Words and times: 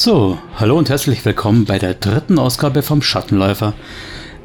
So, 0.00 0.38
hallo 0.54 0.78
und 0.78 0.90
herzlich 0.90 1.24
willkommen 1.24 1.64
bei 1.64 1.80
der 1.80 1.92
dritten 1.92 2.38
Ausgabe 2.38 2.82
vom 2.82 3.02
Schattenläufer. 3.02 3.74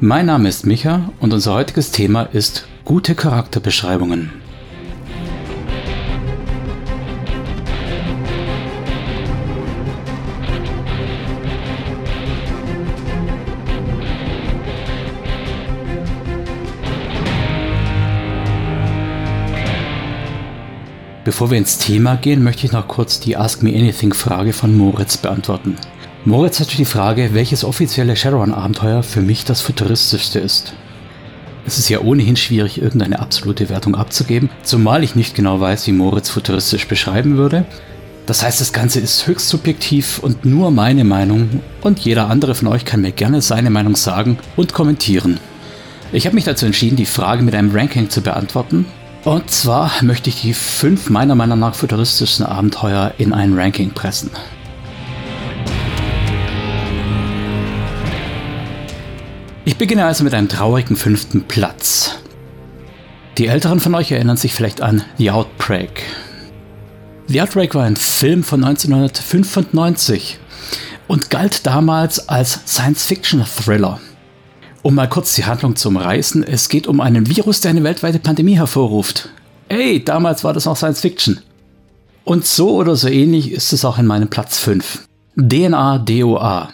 Mein 0.00 0.26
Name 0.26 0.48
ist 0.48 0.66
Micha 0.66 1.12
und 1.20 1.32
unser 1.32 1.54
heutiges 1.54 1.92
Thema 1.92 2.24
ist 2.24 2.66
gute 2.84 3.14
Charakterbeschreibungen. 3.14 4.32
Bevor 21.24 21.50
wir 21.50 21.56
ins 21.56 21.78
Thema 21.78 22.16
gehen, 22.16 22.42
möchte 22.42 22.66
ich 22.66 22.72
noch 22.72 22.86
kurz 22.86 23.18
die 23.18 23.38
Ask 23.38 23.62
Me 23.62 23.70
Anything 23.70 24.12
Frage 24.12 24.52
von 24.52 24.76
Moritz 24.76 25.16
beantworten. 25.16 25.76
Moritz 26.26 26.60
hat 26.60 26.76
die 26.76 26.84
Frage, 26.84 27.30
welches 27.32 27.64
offizielle 27.64 28.14
Shadowrun-Abenteuer 28.14 29.02
für 29.02 29.22
mich 29.22 29.46
das 29.46 29.62
futuristischste 29.62 30.38
ist. 30.38 30.74
Es 31.66 31.78
ist 31.78 31.88
ja 31.88 32.00
ohnehin 32.00 32.36
schwierig, 32.36 32.80
irgendeine 32.80 33.20
absolute 33.20 33.70
Wertung 33.70 33.94
abzugeben, 33.94 34.50
zumal 34.62 35.02
ich 35.02 35.14
nicht 35.14 35.34
genau 35.34 35.60
weiß, 35.60 35.86
wie 35.86 35.92
Moritz 35.92 36.28
futuristisch 36.28 36.88
beschreiben 36.88 37.38
würde. 37.38 37.64
Das 38.26 38.42
heißt, 38.42 38.60
das 38.60 38.74
Ganze 38.74 39.00
ist 39.00 39.26
höchst 39.26 39.48
subjektiv 39.48 40.18
und 40.18 40.44
nur 40.44 40.70
meine 40.70 41.04
Meinung 41.04 41.62
und 41.80 42.00
jeder 42.00 42.28
andere 42.28 42.54
von 42.54 42.68
euch 42.68 42.84
kann 42.84 43.00
mir 43.00 43.12
gerne 43.12 43.40
seine 43.40 43.70
Meinung 43.70 43.96
sagen 43.96 44.38
und 44.56 44.74
kommentieren. 44.74 45.40
Ich 46.12 46.26
habe 46.26 46.34
mich 46.34 46.44
dazu 46.44 46.66
entschieden, 46.66 46.96
die 46.96 47.06
Frage 47.06 47.42
mit 47.42 47.54
einem 47.54 47.74
Ranking 47.74 48.10
zu 48.10 48.20
beantworten 48.20 48.84
und 49.24 49.50
zwar 49.50 49.90
möchte 50.02 50.28
ich 50.28 50.42
die 50.42 50.54
fünf 50.54 51.08
meiner 51.08 51.34
Meinung 51.34 51.58
nach 51.58 51.74
futuristischsten 51.74 52.44
Abenteuer 52.44 53.14
in 53.18 53.32
ein 53.32 53.58
Ranking 53.58 53.90
pressen. 53.90 54.30
Ich 59.64 59.76
beginne 59.76 60.04
also 60.04 60.24
mit 60.24 60.34
einem 60.34 60.48
traurigen 60.48 60.96
fünften 60.96 61.44
Platz. 61.44 62.18
Die 63.38 63.46
Älteren 63.46 63.80
von 63.80 63.94
euch 63.94 64.12
erinnern 64.12 64.36
sich 64.36 64.52
vielleicht 64.52 64.82
an 64.82 65.02
The 65.16 65.30
Outbreak. 65.30 66.02
The 67.26 67.40
Outbreak 67.40 67.74
war 67.74 67.84
ein 67.84 67.96
Film 67.96 68.44
von 68.44 68.62
1995 68.62 70.38
und 71.08 71.30
galt 71.30 71.66
damals 71.66 72.28
als 72.28 72.60
Science-Fiction-Thriller. 72.66 74.00
Um 74.84 74.96
mal 74.96 75.08
kurz 75.08 75.34
die 75.34 75.46
Handlung 75.46 75.76
zu 75.76 75.88
umreißen, 75.88 76.44
es 76.44 76.68
geht 76.68 76.86
um 76.86 77.00
einen 77.00 77.26
Virus, 77.26 77.62
der 77.62 77.70
eine 77.70 77.82
weltweite 77.84 78.18
Pandemie 78.18 78.58
hervorruft. 78.58 79.30
Ey, 79.70 80.04
damals 80.04 80.44
war 80.44 80.52
das 80.52 80.66
noch 80.66 80.76
Science 80.76 81.00
Fiction. 81.00 81.40
Und 82.22 82.44
so 82.44 82.76
oder 82.76 82.94
so 82.94 83.08
ähnlich 83.08 83.50
ist 83.50 83.72
es 83.72 83.86
auch 83.86 83.96
in 83.96 84.04
meinem 84.04 84.28
Platz 84.28 84.58
5. 84.58 85.08
DNA 85.36 86.00
DOA. 86.00 86.68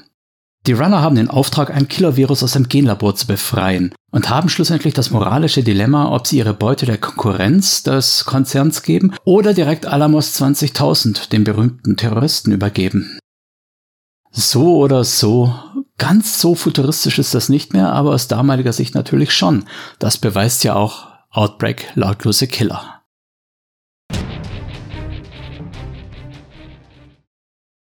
Die 0.66 0.72
Runner 0.72 1.00
haben 1.00 1.14
den 1.14 1.31
Auftrag, 1.31 1.70
ein 1.70 1.86
Killer-Virus 1.86 2.42
aus 2.42 2.55
dem 2.55 2.69
Genlabor 2.69 3.14
zu 3.14 3.28
befreien 3.28 3.94
und 4.11 4.28
haben 4.28 4.48
schlussendlich 4.48 4.92
das 4.92 5.12
moralische 5.12 5.62
Dilemma, 5.62 6.12
ob 6.12 6.27
sie 6.27 6.38
ihre 6.38 6.53
Beute 6.53 6.86
der 6.86 6.98
Konkurrenz 6.98 7.84
des 7.84 8.25
Konzerns 8.25 8.83
geben 8.83 9.14
oder 9.25 9.55
direkt 9.55 9.86
Alamos 9.86 10.34
20.000, 10.34 11.28
dem 11.28 11.44
berühmten 11.44 11.97
Terroristen, 11.97 12.50
übergeben. 12.50 13.20
So 14.33 14.78
oder 14.78 15.05
so 15.05 15.55
Ganz 16.01 16.41
so 16.41 16.55
futuristisch 16.55 17.19
ist 17.19 17.34
das 17.34 17.51
nicht 17.51 17.75
mehr, 17.75 17.93
aber 17.93 18.15
aus 18.15 18.27
damaliger 18.27 18.72
Sicht 18.72 18.94
natürlich 18.94 19.34
schon. 19.34 19.66
Das 19.99 20.16
beweist 20.16 20.65
ja 20.65 20.75
auch 20.75 21.09
Outbreak 21.28 21.93
lautlose 21.94 22.47
Killer. 22.47 23.03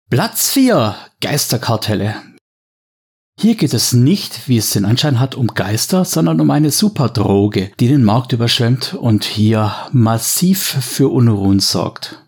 Platz 0.09 0.51
4 0.51 0.97
Geisterkartelle. 1.21 2.17
Hier 3.39 3.55
geht 3.55 3.75
es 3.75 3.93
nicht, 3.93 4.49
wie 4.49 4.57
es 4.57 4.71
den 4.71 4.87
Anschein 4.87 5.21
hat, 5.21 5.35
um 5.35 5.49
Geister, 5.49 6.07
sondern 6.07 6.41
um 6.41 6.51
eine 6.51 6.71
Superdroge, 6.71 7.71
die 7.81 7.89
den 7.89 8.03
Markt 8.03 8.33
überschwemmt 8.33 8.95
und 8.95 9.25
hier 9.25 9.75
massiv 9.93 10.59
für 10.63 11.11
Unruhen 11.11 11.61
sorgt. 11.61 12.25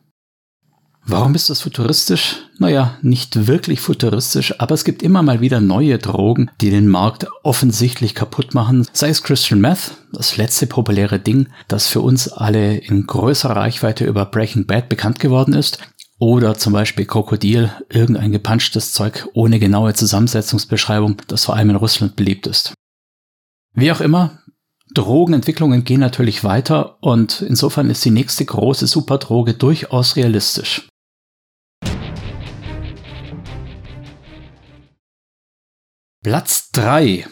Warum 1.05 1.35
ist 1.35 1.51
das 1.51 1.63
futuristisch? 1.63 2.37
Naja, 2.59 2.97
nicht 3.03 3.49
wirklich 3.49 3.81
futuristisch, 3.81 4.61
aber 4.61 4.75
es 4.75 4.85
gibt 4.85 5.03
immer 5.03 5.23
mal 5.23 5.41
wieder 5.41 5.61
neue 5.61 5.99
Drogen, 5.99 6.51
die 6.61 6.71
den 6.71 6.89
Markt 6.89 7.27
offensichtlich 7.43 8.15
kaputt 8.15 8.55
machen. 8.55 8.87
Sei 8.93 9.09
es 9.09 9.25
Christian 9.25 9.61
Meth, 9.61 9.97
das 10.13 10.37
letzte 10.37 10.69
populäre 10.69 11.19
Ding, 11.19 11.49
das 11.67 11.89
für 11.89 12.01
uns 12.01 12.29
alle 12.29 12.77
in 12.77 13.07
größerer 13.07 13.57
Reichweite 13.57 14.05
über 14.05 14.27
Breaking 14.27 14.67
Bad 14.67 14.89
bekannt 14.89 15.19
geworden 15.19 15.55
ist, 15.55 15.79
oder 16.21 16.57
zum 16.57 16.73
Beispiel 16.73 17.05
Krokodil, 17.05 17.73
irgendein 17.89 18.31
gepanschtes 18.31 18.93
Zeug 18.93 19.27
ohne 19.35 19.59
genaue 19.59 19.95
Zusammensetzungsbeschreibung, 19.95 21.17
das 21.27 21.47
vor 21.47 21.57
allem 21.57 21.71
in 21.71 21.77
Russland 21.77 22.15
beliebt 22.15 22.47
ist. 22.47 22.75
Wie 23.75 23.91
auch 23.91 24.01
immer, 24.01 24.39
Drogenentwicklungen 24.95 25.83
gehen 25.83 25.99
natürlich 25.99 26.45
weiter 26.45 26.99
und 27.01 27.43
insofern 27.43 27.91
ist 27.91 28.05
die 28.05 28.13
nächste 28.13 28.45
große 28.45 28.87
Superdroge 28.87 29.55
durchaus 29.55 30.15
realistisch. 30.15 30.87
Platz 36.23 36.71
3. 36.71 37.27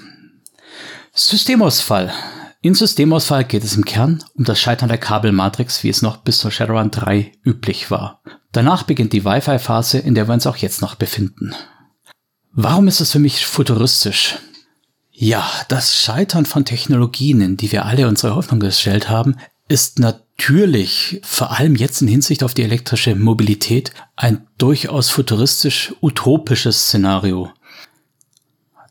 Systemausfall. 1.13 2.13
In 2.61 2.75
Systemausfall 2.75 3.45
geht 3.45 3.63
es 3.63 3.77
im 3.77 3.85
Kern 3.85 4.25
um 4.35 4.43
das 4.43 4.59
Scheitern 4.59 4.89
der 4.89 4.99
Kabelmatrix, 4.99 5.85
wie 5.85 5.91
es 5.91 6.03
noch 6.03 6.17
bis 6.17 6.39
zur 6.39 6.51
Shadowrun 6.51 6.91
3 6.91 7.31
üblich 7.45 7.93
war. 7.93 8.21
Danach 8.51 8.83
beginnt 8.83 9.13
die 9.13 9.25
Wi-Fi-Phase, 9.25 9.99
in 9.99 10.17
der 10.17 10.27
wir 10.27 10.35
uns 10.35 10.45
auch 10.49 10.57
jetzt 10.57 10.83
noch 10.83 10.97
befinden. 10.97 11.55
Warum 12.51 12.89
ist 12.89 12.99
es 12.99 13.13
für 13.13 13.21
mich 13.21 13.47
futuristisch? 13.47 14.39
Ja, 15.13 15.49
das 15.69 15.95
Scheitern 15.95 16.45
von 16.45 16.65
Technologien, 16.65 17.41
in 17.43 17.57
die 17.57 17.71
wir 17.71 17.87
alle 17.87 18.09
unsere 18.09 18.35
Hoffnung 18.35 18.59
gestellt 18.59 19.09
haben, 19.09 19.37
ist 19.69 20.01
natürlich, 20.01 21.21
vor 21.23 21.57
allem 21.57 21.77
jetzt 21.77 22.03
in 22.03 22.09
Hinsicht 22.09 22.43
auf 22.43 22.55
die 22.55 22.65
elektrische 22.65 23.15
Mobilität, 23.15 23.93
ein 24.17 24.49
durchaus 24.59 25.11
futuristisch 25.11 25.95
utopisches 26.03 26.89
Szenario 26.89 27.53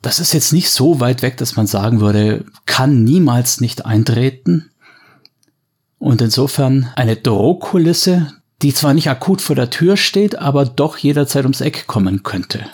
das 0.01 0.19
ist 0.19 0.33
jetzt 0.33 0.53
nicht 0.53 0.69
so 0.69 0.99
weit 0.99 1.21
weg, 1.21 1.37
dass 1.37 1.55
man 1.55 1.67
sagen 1.67 1.99
würde, 1.99 2.45
kann 2.65 3.03
niemals 3.03 3.59
nicht 3.59 3.85
eintreten. 3.85 4.71
Und 5.97 6.21
insofern 6.21 6.89
eine 6.95 7.17
Drohkulisse, 7.17 8.33
die 8.61 8.73
zwar 8.73 8.93
nicht 8.93 9.09
akut 9.09 9.41
vor 9.41 9.55
der 9.55 9.69
Tür 9.69 9.97
steht, 9.97 10.39
aber 10.39 10.65
doch 10.65 10.97
jederzeit 10.97 11.43
ums 11.43 11.61
Eck 11.61 11.87
kommen 11.87 12.23
könnte. 12.23 12.65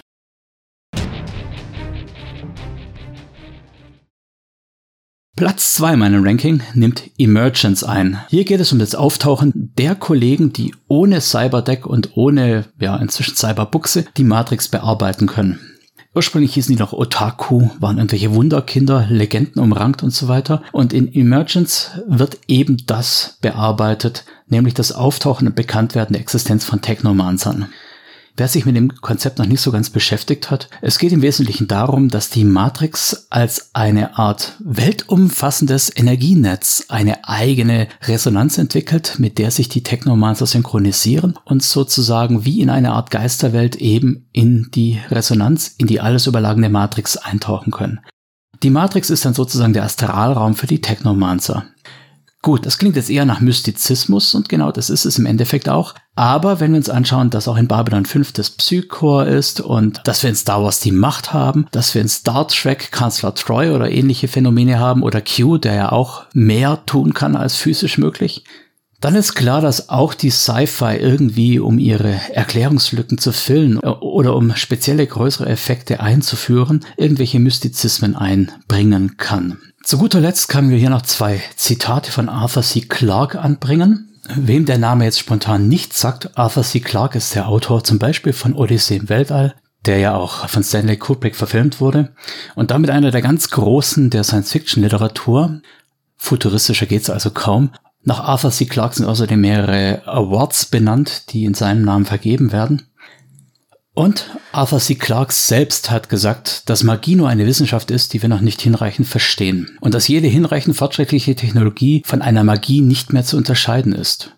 Platz 5.36 5.74
2 5.74 5.98
meinem 5.98 6.24
Ranking 6.24 6.62
nimmt 6.76 7.10
Emergence 7.18 7.84
ein. 7.84 8.22
Hier 8.30 8.46
geht 8.46 8.62
es 8.62 8.72
um 8.72 8.80
das 8.80 8.96
Auftauchen 8.96 9.74
der 9.78 9.96
Kollegen, 9.96 10.54
die 10.54 10.74
ohne 10.88 11.20
Cyberdeck 11.20 11.86
und 11.86 12.16
ohne, 12.16 12.66
ja, 12.80 12.96
inzwischen 12.96 13.36
Cyberbuchse 13.36 14.06
die 14.16 14.24
Matrix 14.24 14.70
bearbeiten 14.70 15.28
können. 15.28 15.75
Ursprünglich 16.16 16.54
hießen 16.54 16.74
die 16.74 16.82
noch 16.82 16.94
Otaku, 16.94 17.70
waren 17.80 17.98
irgendwelche 17.98 18.34
Wunderkinder, 18.34 19.06
Legenden 19.10 19.62
umrankt 19.62 20.02
und 20.02 20.12
so 20.12 20.30
weiter. 20.30 20.64
Und 20.72 20.94
in 20.94 21.14
Emergence 21.14 21.92
wird 22.08 22.40
eben 22.48 22.78
das 22.88 23.38
bearbeitet, 23.42 24.24
nämlich 24.48 24.74
das 24.74 24.94
Auftauchen 24.94 25.48
und 25.48 25.58
Bekanntwerden 25.58 26.14
der 26.14 26.22
Existenz 26.22 26.64
von 26.64 26.82
Technomancern. 26.82 27.68
Wer 28.38 28.50
sich 28.50 28.66
mit 28.66 28.76
dem 28.76 28.94
Konzept 28.96 29.40
noch 29.40 29.46
nicht 29.46 29.62
so 29.62 29.72
ganz 29.72 29.90
beschäftigt 29.90 30.52
hat, 30.52 30.68
es 30.82 31.00
geht 31.00 31.14
im 31.14 31.22
Wesentlichen 31.22 31.70
darum, 31.70 32.10
dass 32.10 32.30
die 32.30 32.44
Matrix 32.44 33.28
als 33.30 33.70
eine 33.72 34.18
Art 34.18 34.58
weltumfassendes 34.60 35.90
Energienetz 35.96 36.84
eine 36.90 37.30
eigene 37.30 37.88
Resonanz 38.02 38.58
entwickelt, 38.58 39.20
mit 39.20 39.38
der 39.38 39.52
sich 39.52 39.70
die 39.70 39.84
Technomancer 39.84 40.48
synchronisieren 40.48 41.40
und 41.46 41.64
sozusagen 41.64 42.44
wie 42.44 42.60
in 42.60 42.70
eine 42.70 42.92
Art 42.92 43.10
Geisterwelt 43.10 43.78
eben 43.78 44.28
in 44.34 44.70
die 44.76 45.00
Resonanz, 45.10 45.74
in 45.78 45.88
die 45.88 46.02
alles 46.02 46.28
überlagene 46.28 46.70
Matrix 46.70 47.16
eintauchen 47.16 47.72
können. 47.72 48.02
Die 48.64 48.70
Matrix 48.70 49.10
ist 49.10 49.24
dann 49.24 49.34
sozusagen 49.34 49.72
der 49.72 49.84
Astralraum 49.86 50.56
für 50.56 50.68
die 50.68 50.82
Technomancer. 50.82 51.68
Gut, 52.46 52.68
das 52.68 52.78
klingt 52.78 52.96
jetzt 52.96 53.10
eher 53.10 53.26
nach 53.26 53.40
Mystizismus 53.40 54.36
und 54.36 54.50
genau 54.50 54.72
das 54.72 54.92
ist 54.92 55.06
es 55.06 55.18
im 55.18 55.26
Endeffekt 55.26 55.68
auch. 55.68 55.96
Aber 56.14 56.60
wenn 56.60 56.74
wir 56.74 56.78
uns 56.78 56.92
anschauen, 56.92 57.32
dass 57.32 57.48
auch 57.48 57.58
in 57.58 57.68
Babylon 57.68 58.06
5 58.06 58.34
das 58.34 58.52
Psychor 58.52 59.26
ist 59.26 59.62
und 59.62 60.00
dass 60.04 60.22
wir 60.22 60.30
in 60.30 60.36
Star 60.36 60.62
Wars 60.62 60.80
die 60.80 60.92
Macht 60.92 61.34
haben, 61.34 61.66
dass 61.72 61.96
wir 61.96 62.04
in 62.04 62.08
Star 62.08 62.48
Trek 62.48 62.92
Kanzler 62.92 63.34
Troy 63.34 63.72
oder 63.72 63.90
ähnliche 63.90 64.28
Phänomene 64.28 64.78
haben 64.78 65.02
oder 65.02 65.24
Q, 65.24 65.58
der 65.58 65.74
ja 65.74 65.92
auch 65.92 66.26
mehr 66.36 66.86
tun 66.86 67.16
kann 67.16 67.36
als 67.36 67.56
physisch 67.56 67.98
möglich, 67.98 68.44
dann 69.02 69.16
ist 69.16 69.34
klar, 69.34 69.62
dass 69.62 69.90
auch 69.90 70.14
die 70.14 70.30
Sci-Fi 70.30 70.98
irgendwie, 70.98 71.58
um 71.58 71.80
ihre 71.80 72.14
Erklärungslücken 72.32 73.18
zu 73.18 73.32
füllen 73.32 73.80
oder 73.80 74.36
um 74.36 74.56
spezielle 74.56 75.08
größere 75.08 75.50
Effekte 75.50 76.00
einzuführen, 76.00 76.86
irgendwelche 76.96 77.40
Mystizismen 77.40 78.16
einbringen 78.16 79.18
kann. 79.18 79.58
Zu 79.86 80.00
guter 80.00 80.20
Letzt 80.20 80.48
können 80.48 80.72
wir 80.72 80.80
hier 80.80 80.90
noch 80.90 81.04
zwei 81.04 81.44
Zitate 81.58 82.12
von 82.12 82.28
Arthur 82.28 82.64
C. 82.64 82.82
Clarke 82.82 83.40
anbringen. 83.40 84.20
Wem 84.36 84.66
der 84.66 84.80
Name 84.80 85.04
jetzt 85.04 85.20
spontan 85.20 85.68
nichts 85.68 86.02
sagt, 86.02 86.36
Arthur 86.36 86.64
C. 86.64 86.80
Clarke 86.80 87.20
ist 87.20 87.36
der 87.36 87.48
Autor 87.48 87.84
zum 87.84 88.00
Beispiel 88.00 88.34
von 88.34 88.56
Odyssey 88.56 88.98
im 88.98 89.10
Weltall, 89.10 89.54
der 89.86 90.00
ja 90.00 90.16
auch 90.16 90.50
von 90.50 90.64
Stanley 90.64 90.98
Kubrick 90.98 91.36
verfilmt 91.36 91.80
wurde 91.82 92.16
und 92.56 92.72
damit 92.72 92.90
einer 92.90 93.12
der 93.12 93.22
ganz 93.22 93.52
großen 93.52 94.10
der 94.10 94.24
Science-Fiction-Literatur. 94.24 95.62
Futuristischer 96.18 96.88
geht's 96.88 97.12
also 97.12 97.30
kaum. 97.30 97.70
Nach 98.02 98.22
Arthur 98.22 98.50
C. 98.50 98.66
Clarke 98.66 98.96
sind 98.96 99.06
außerdem 99.06 99.40
mehrere 99.40 100.02
Awards 100.08 100.66
benannt, 100.66 101.32
die 101.32 101.46
in 101.46 101.54
seinem 101.54 101.84
Namen 101.84 102.06
vergeben 102.06 102.52
werden. 102.52 102.88
Und 103.96 104.30
Arthur 104.52 104.80
C. 104.80 104.96
Clarke 104.96 105.34
selbst 105.34 105.90
hat 105.90 106.10
gesagt, 106.10 106.70
dass 106.70 106.84
Magie 106.84 107.16
nur 107.16 107.30
eine 107.30 107.46
Wissenschaft 107.46 107.92
ist, 107.92 108.14
die 108.14 108.22
wir 108.22 108.28
noch 108.28 108.42
nicht 108.42 108.62
hinreichend 108.62 109.08
verstehen. 109.08 109.78
Und 109.80 109.94
dass 109.94 110.10
jede 110.10 110.28
hinreichend 110.28 110.76
fortschrittliche 110.76 111.34
Technologie 111.34 112.04
von 112.06 112.22
einer 112.22 112.44
Magie 112.44 112.82
nicht 112.82 113.14
mehr 113.14 113.24
zu 113.24 113.38
unterscheiden 113.38 113.94
ist. 113.94 114.36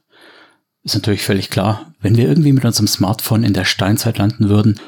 Ist 0.84 0.94
natürlich 0.94 1.24
völlig 1.24 1.50
klar, 1.50 1.92
wenn 2.02 2.18
wir 2.18 2.28
irgendwie 2.28 2.54
mit 2.54 2.66
unserem 2.66 2.88
Smartphone 2.88 3.44
in 3.44 3.54
der 3.54 3.66
Steinzeit 3.66 4.20
landen 4.20 4.48
würden, 4.48 4.80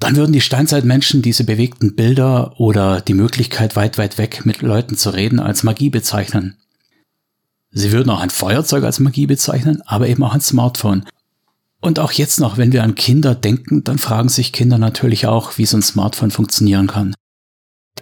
dann 0.00 0.16
würden 0.16 0.34
die 0.34 0.42
Steinzeitmenschen 0.42 1.22
diese 1.22 1.44
bewegten 1.44 1.96
Bilder 1.96 2.60
oder 2.60 3.00
die 3.00 3.14
Möglichkeit, 3.14 3.74
weit, 3.74 3.96
weit 3.96 4.18
weg 4.18 4.44
mit 4.44 4.60
Leuten 4.60 4.98
zu 4.98 5.10
reden, 5.10 5.40
als 5.40 5.62
Magie 5.62 5.88
bezeichnen. 5.88 6.58
Sie 7.70 7.90
würden 7.90 8.10
auch 8.10 8.20
ein 8.20 8.30
Feuerzeug 8.30 8.84
als 8.84 9.00
Magie 9.00 9.26
bezeichnen, 9.26 9.82
aber 9.86 10.08
eben 10.08 10.22
auch 10.22 10.34
ein 10.34 10.42
Smartphone. 10.42 11.06
Und 11.84 11.98
auch 11.98 12.12
jetzt 12.12 12.40
noch, 12.40 12.56
wenn 12.56 12.72
wir 12.72 12.82
an 12.82 12.94
Kinder 12.94 13.34
denken, 13.34 13.84
dann 13.84 13.98
fragen 13.98 14.30
sich 14.30 14.54
Kinder 14.54 14.78
natürlich 14.78 15.26
auch, 15.26 15.58
wie 15.58 15.66
so 15.66 15.76
ein 15.76 15.82
Smartphone 15.82 16.30
funktionieren 16.30 16.86
kann. 16.86 17.14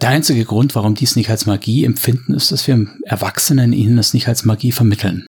Der 0.01 0.07
einzige 0.07 0.45
Grund, 0.45 0.73
warum 0.73 0.95
dies 0.95 1.17
nicht 1.17 1.29
als 1.29 1.47
Magie 1.47 1.83
empfinden, 1.83 2.33
ist, 2.33 2.53
dass 2.53 2.65
wir 2.65 2.87
Erwachsenen 3.03 3.73
ihnen 3.73 3.97
es 3.97 4.13
nicht 4.13 4.29
als 4.29 4.45
Magie 4.45 4.71
vermitteln. 4.71 5.25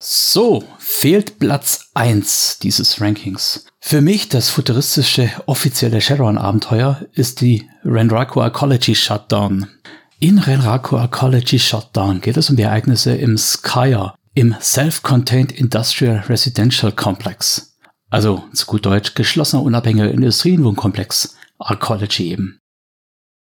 So, 0.00 0.62
fehlt 0.78 1.40
Platz 1.40 1.90
1 1.94 2.60
dieses 2.62 3.00
Rankings. 3.00 3.66
Für 3.80 4.00
mich 4.00 4.28
das 4.28 4.48
futuristische 4.48 5.28
offizielle 5.46 6.00
Shadowrun-Abenteuer 6.00 7.04
ist 7.14 7.40
die 7.40 7.68
Renraku 7.84 8.42
Ecology 8.42 8.94
Shutdown. 8.94 9.73
In 10.24 10.38
Renraku 10.38 10.96
Ecology 10.96 11.58
Shutdown 11.58 12.22
geht 12.22 12.38
es 12.38 12.48
um 12.48 12.56
die 12.56 12.62
Ereignisse 12.62 13.14
im 13.14 13.36
Skya, 13.36 14.14
im 14.32 14.56
Self-Contained 14.58 15.52
Industrial 15.52 16.24
Residential 16.30 16.92
Complex. 16.92 17.76
Also 18.08 18.42
zu 18.54 18.64
gut 18.64 18.86
Deutsch 18.86 19.14
geschlossener 19.14 19.62
unabhängiger 19.62 20.10
Industrienwohnkomplex, 20.10 21.36
Ecology 21.68 22.30
eben. 22.30 22.58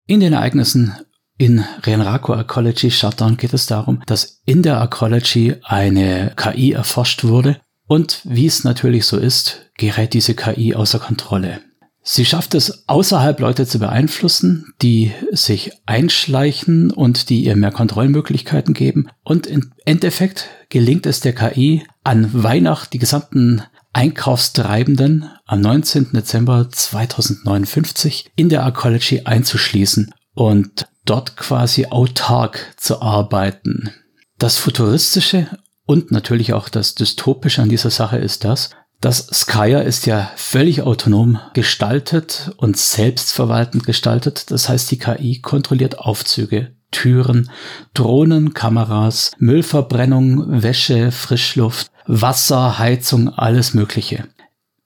In 0.05 0.19
den 0.19 0.33
Ereignissen 0.33 0.95
in 1.39 1.65
Renraku 1.87 2.33
Ecology 2.33 2.91
Shutdown 2.91 3.37
geht 3.37 3.55
es 3.55 3.65
darum, 3.65 4.03
dass 4.05 4.39
in 4.45 4.61
der 4.61 4.79
Ecology 4.79 5.55
eine 5.63 6.33
KI 6.35 6.73
erforscht 6.73 7.23
wurde 7.23 7.59
und 7.87 8.21
wie 8.25 8.45
es 8.45 8.63
natürlich 8.63 9.07
so 9.07 9.17
ist, 9.17 9.71
gerät 9.75 10.13
diese 10.13 10.35
KI 10.35 10.75
außer 10.75 10.99
Kontrolle. 10.99 11.61
Sie 12.01 12.25
schafft 12.25 12.55
es, 12.55 12.87
außerhalb 12.87 13.39
Leute 13.39 13.67
zu 13.67 13.77
beeinflussen, 13.77 14.73
die 14.81 15.11
sich 15.31 15.71
einschleichen 15.85 16.91
und 16.91 17.29
die 17.29 17.43
ihr 17.43 17.55
mehr 17.55 17.71
Kontrollmöglichkeiten 17.71 18.73
geben. 18.73 19.09
Und 19.23 19.47
im 19.47 19.71
Endeffekt 19.85 20.47
gelingt 20.69 21.05
es 21.05 21.19
der 21.19 21.33
KI, 21.33 21.83
an 22.03 22.29
Weihnacht 22.31 22.93
die 22.93 22.99
gesamten 22.99 23.63
Einkaufstreibenden 23.91 25.29
am 25.45 25.61
19. 25.61 26.11
Dezember 26.13 26.69
2059 26.71 28.31
in 28.35 28.49
der 28.49 28.63
Arcology 28.63 29.21
einzuschließen 29.25 30.13
und 30.33 30.87
dort 31.05 31.37
quasi 31.37 31.87
autark 31.87 32.73
zu 32.77 33.01
arbeiten. 33.01 33.91
Das 34.37 34.57
Futuristische 34.57 35.47
und 35.85 36.11
natürlich 36.11 36.53
auch 36.53 36.69
das 36.69 36.95
Dystopische 36.95 37.63
an 37.63 37.69
dieser 37.69 37.89
Sache 37.89 38.17
ist 38.17 38.45
das, 38.45 38.69
das 39.01 39.27
Skya 39.31 39.79
ist 39.79 40.05
ja 40.05 40.31
völlig 40.35 40.81
autonom 40.81 41.39
gestaltet 41.53 42.51
und 42.57 42.77
selbstverwaltend 42.77 43.85
gestaltet. 43.85 44.51
Das 44.51 44.67
heißt, 44.67 44.91
die 44.91 44.97
KI 44.97 45.39
kontrolliert 45.41 45.99
Aufzüge, 45.99 46.75
Türen, 46.91 47.49
Drohnen, 47.93 48.53
Kameras, 48.53 49.31
Müllverbrennung, 49.37 50.63
Wäsche, 50.63 51.11
Frischluft, 51.11 51.91
Wasser, 52.07 52.77
Heizung, 52.79 53.29
alles 53.29 53.73
Mögliche. 53.73 54.27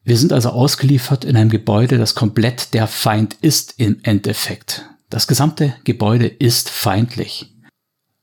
Wir 0.04 0.18
sind 0.18 0.33
also 0.33 0.50
ausgeliefert 0.50 1.25
in 1.25 1.36
einem 1.38 1.50
Gebäude, 1.50 1.98
das 1.98 2.13
komplett 2.13 2.74
der 2.74 2.88
Feind 2.88 3.38
ist 3.42 3.75
im 3.77 4.00
Endeffekt. 4.04 4.86
Das 5.09 5.27
gesamte 5.27 5.74
Gebäude 5.86 6.27
ist 6.27 6.69
feindlich. 6.69 7.54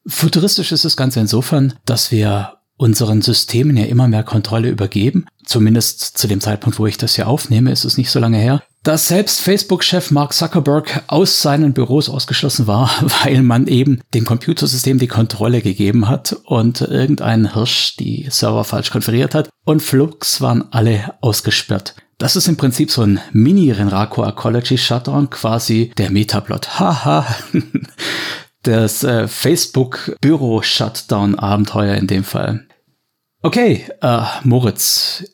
Futuristisch 0.06 0.72
ist 0.72 0.84
das 0.84 0.96
Ganze 0.96 1.20
insofern, 1.20 1.74
dass 1.84 2.12
wir 2.12 2.59
unseren 2.80 3.20
Systemen 3.20 3.76
ja 3.76 3.84
immer 3.84 4.08
mehr 4.08 4.22
Kontrolle 4.22 4.70
übergeben. 4.70 5.26
Zumindest 5.44 6.16
zu 6.16 6.26
dem 6.26 6.40
Zeitpunkt, 6.40 6.78
wo 6.78 6.86
ich 6.86 6.96
das 6.96 7.14
hier 7.14 7.28
aufnehme, 7.28 7.70
ist 7.70 7.84
es 7.84 7.98
nicht 7.98 8.10
so 8.10 8.18
lange 8.18 8.38
her. 8.38 8.62
Dass 8.82 9.08
selbst 9.08 9.40
Facebook-Chef 9.42 10.10
Mark 10.10 10.32
Zuckerberg 10.32 11.02
aus 11.06 11.42
seinen 11.42 11.74
Büros 11.74 12.08
ausgeschlossen 12.08 12.66
war, 12.66 12.90
weil 13.22 13.42
man 13.42 13.66
eben 13.66 14.00
dem 14.14 14.24
Computersystem 14.24 14.98
die 14.98 15.08
Kontrolle 15.08 15.60
gegeben 15.60 16.08
hat 16.08 16.34
und 16.44 16.80
irgendein 16.80 17.52
Hirsch 17.52 17.96
die 17.98 18.26
Server 18.30 18.64
falsch 18.64 18.90
konfiguriert 18.90 19.34
hat 19.34 19.50
und 19.64 19.82
flugs 19.82 20.40
waren 20.40 20.64
alle 20.72 21.14
ausgesperrt. 21.20 21.96
Das 22.16 22.34
ist 22.34 22.48
im 22.48 22.56
Prinzip 22.56 22.90
so 22.90 23.02
ein 23.02 23.20
Mini-Renraku 23.32 24.24
Ecology 24.24 24.78
Shutdown, 24.78 25.28
quasi 25.28 25.92
der 25.98 26.10
Metaplot. 26.10 26.68
Haha. 26.80 27.26
das 28.62 29.04
äh, 29.04 29.28
Facebook 29.28 30.16
Büro 30.22 30.62
Shutdown 30.62 31.34
Abenteuer 31.34 31.96
in 31.96 32.06
dem 32.06 32.24
Fall. 32.24 32.64
Okay, 33.42 33.86
äh, 34.02 34.22
Moritz, 34.44 35.24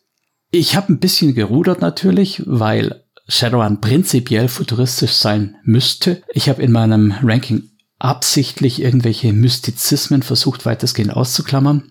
ich 0.51 0.77
habe 0.77 0.93
ein 0.93 1.01
bisschen 1.01 1.35
gerudert 1.35 1.81
natürlich, 1.81 2.43
weil 2.47 3.03
Shadowrun 3.29 3.81
prinzipiell 3.81 4.49
futuristisch 4.49 5.13
sein 5.13 5.57
müsste. 5.65 6.23
Ich 6.33 6.49
habe 6.49 6.63
in 6.63 6.71
meinem 6.71 7.15
Ranking 7.23 7.65
absichtlich 7.99 8.81
irgendwelche 8.81 9.33
Mystizismen 9.33 10.23
versucht 10.23 10.67
weitestgehend 10.67 11.15
auszuklammern. 11.15 11.91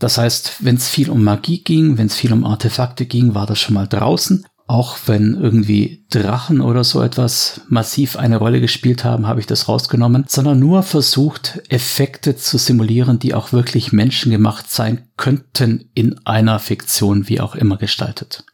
Das 0.00 0.18
heißt, 0.18 0.64
wenn 0.64 0.76
es 0.76 0.88
viel 0.88 1.10
um 1.10 1.22
Magie 1.22 1.62
ging, 1.62 1.98
wenn 1.98 2.06
es 2.06 2.16
viel 2.16 2.32
um 2.32 2.44
Artefakte 2.44 3.06
ging, 3.06 3.34
war 3.34 3.46
das 3.46 3.60
schon 3.60 3.74
mal 3.74 3.86
draußen. 3.86 4.46
Auch 4.70 4.98
wenn 5.06 5.34
irgendwie 5.34 6.06
Drachen 6.10 6.60
oder 6.60 6.84
so 6.84 7.02
etwas 7.02 7.62
massiv 7.68 8.14
eine 8.14 8.36
Rolle 8.36 8.60
gespielt 8.60 9.02
haben, 9.02 9.26
habe 9.26 9.40
ich 9.40 9.46
das 9.46 9.68
rausgenommen, 9.68 10.26
sondern 10.28 10.60
nur 10.60 10.84
versucht, 10.84 11.60
Effekte 11.68 12.36
zu 12.36 12.56
simulieren, 12.56 13.18
die 13.18 13.34
auch 13.34 13.52
wirklich 13.52 13.90
menschengemacht 13.92 14.70
sein 14.70 15.08
könnten 15.16 15.90
in 15.94 16.24
einer 16.24 16.60
Fiktion, 16.60 17.28
wie 17.28 17.40
auch 17.40 17.56
immer 17.56 17.78
gestaltet. 17.78 18.44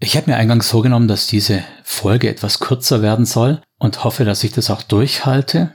Ich 0.00 0.16
habe 0.16 0.30
mir 0.30 0.38
eingangs 0.38 0.70
vorgenommen, 0.70 1.06
dass 1.06 1.26
diese 1.26 1.64
Folge 1.84 2.30
etwas 2.30 2.60
kürzer 2.60 3.02
werden 3.02 3.26
soll 3.26 3.60
und 3.78 4.04
hoffe, 4.04 4.24
dass 4.24 4.42
ich 4.42 4.52
das 4.52 4.70
auch 4.70 4.80
durchhalte. 4.80 5.74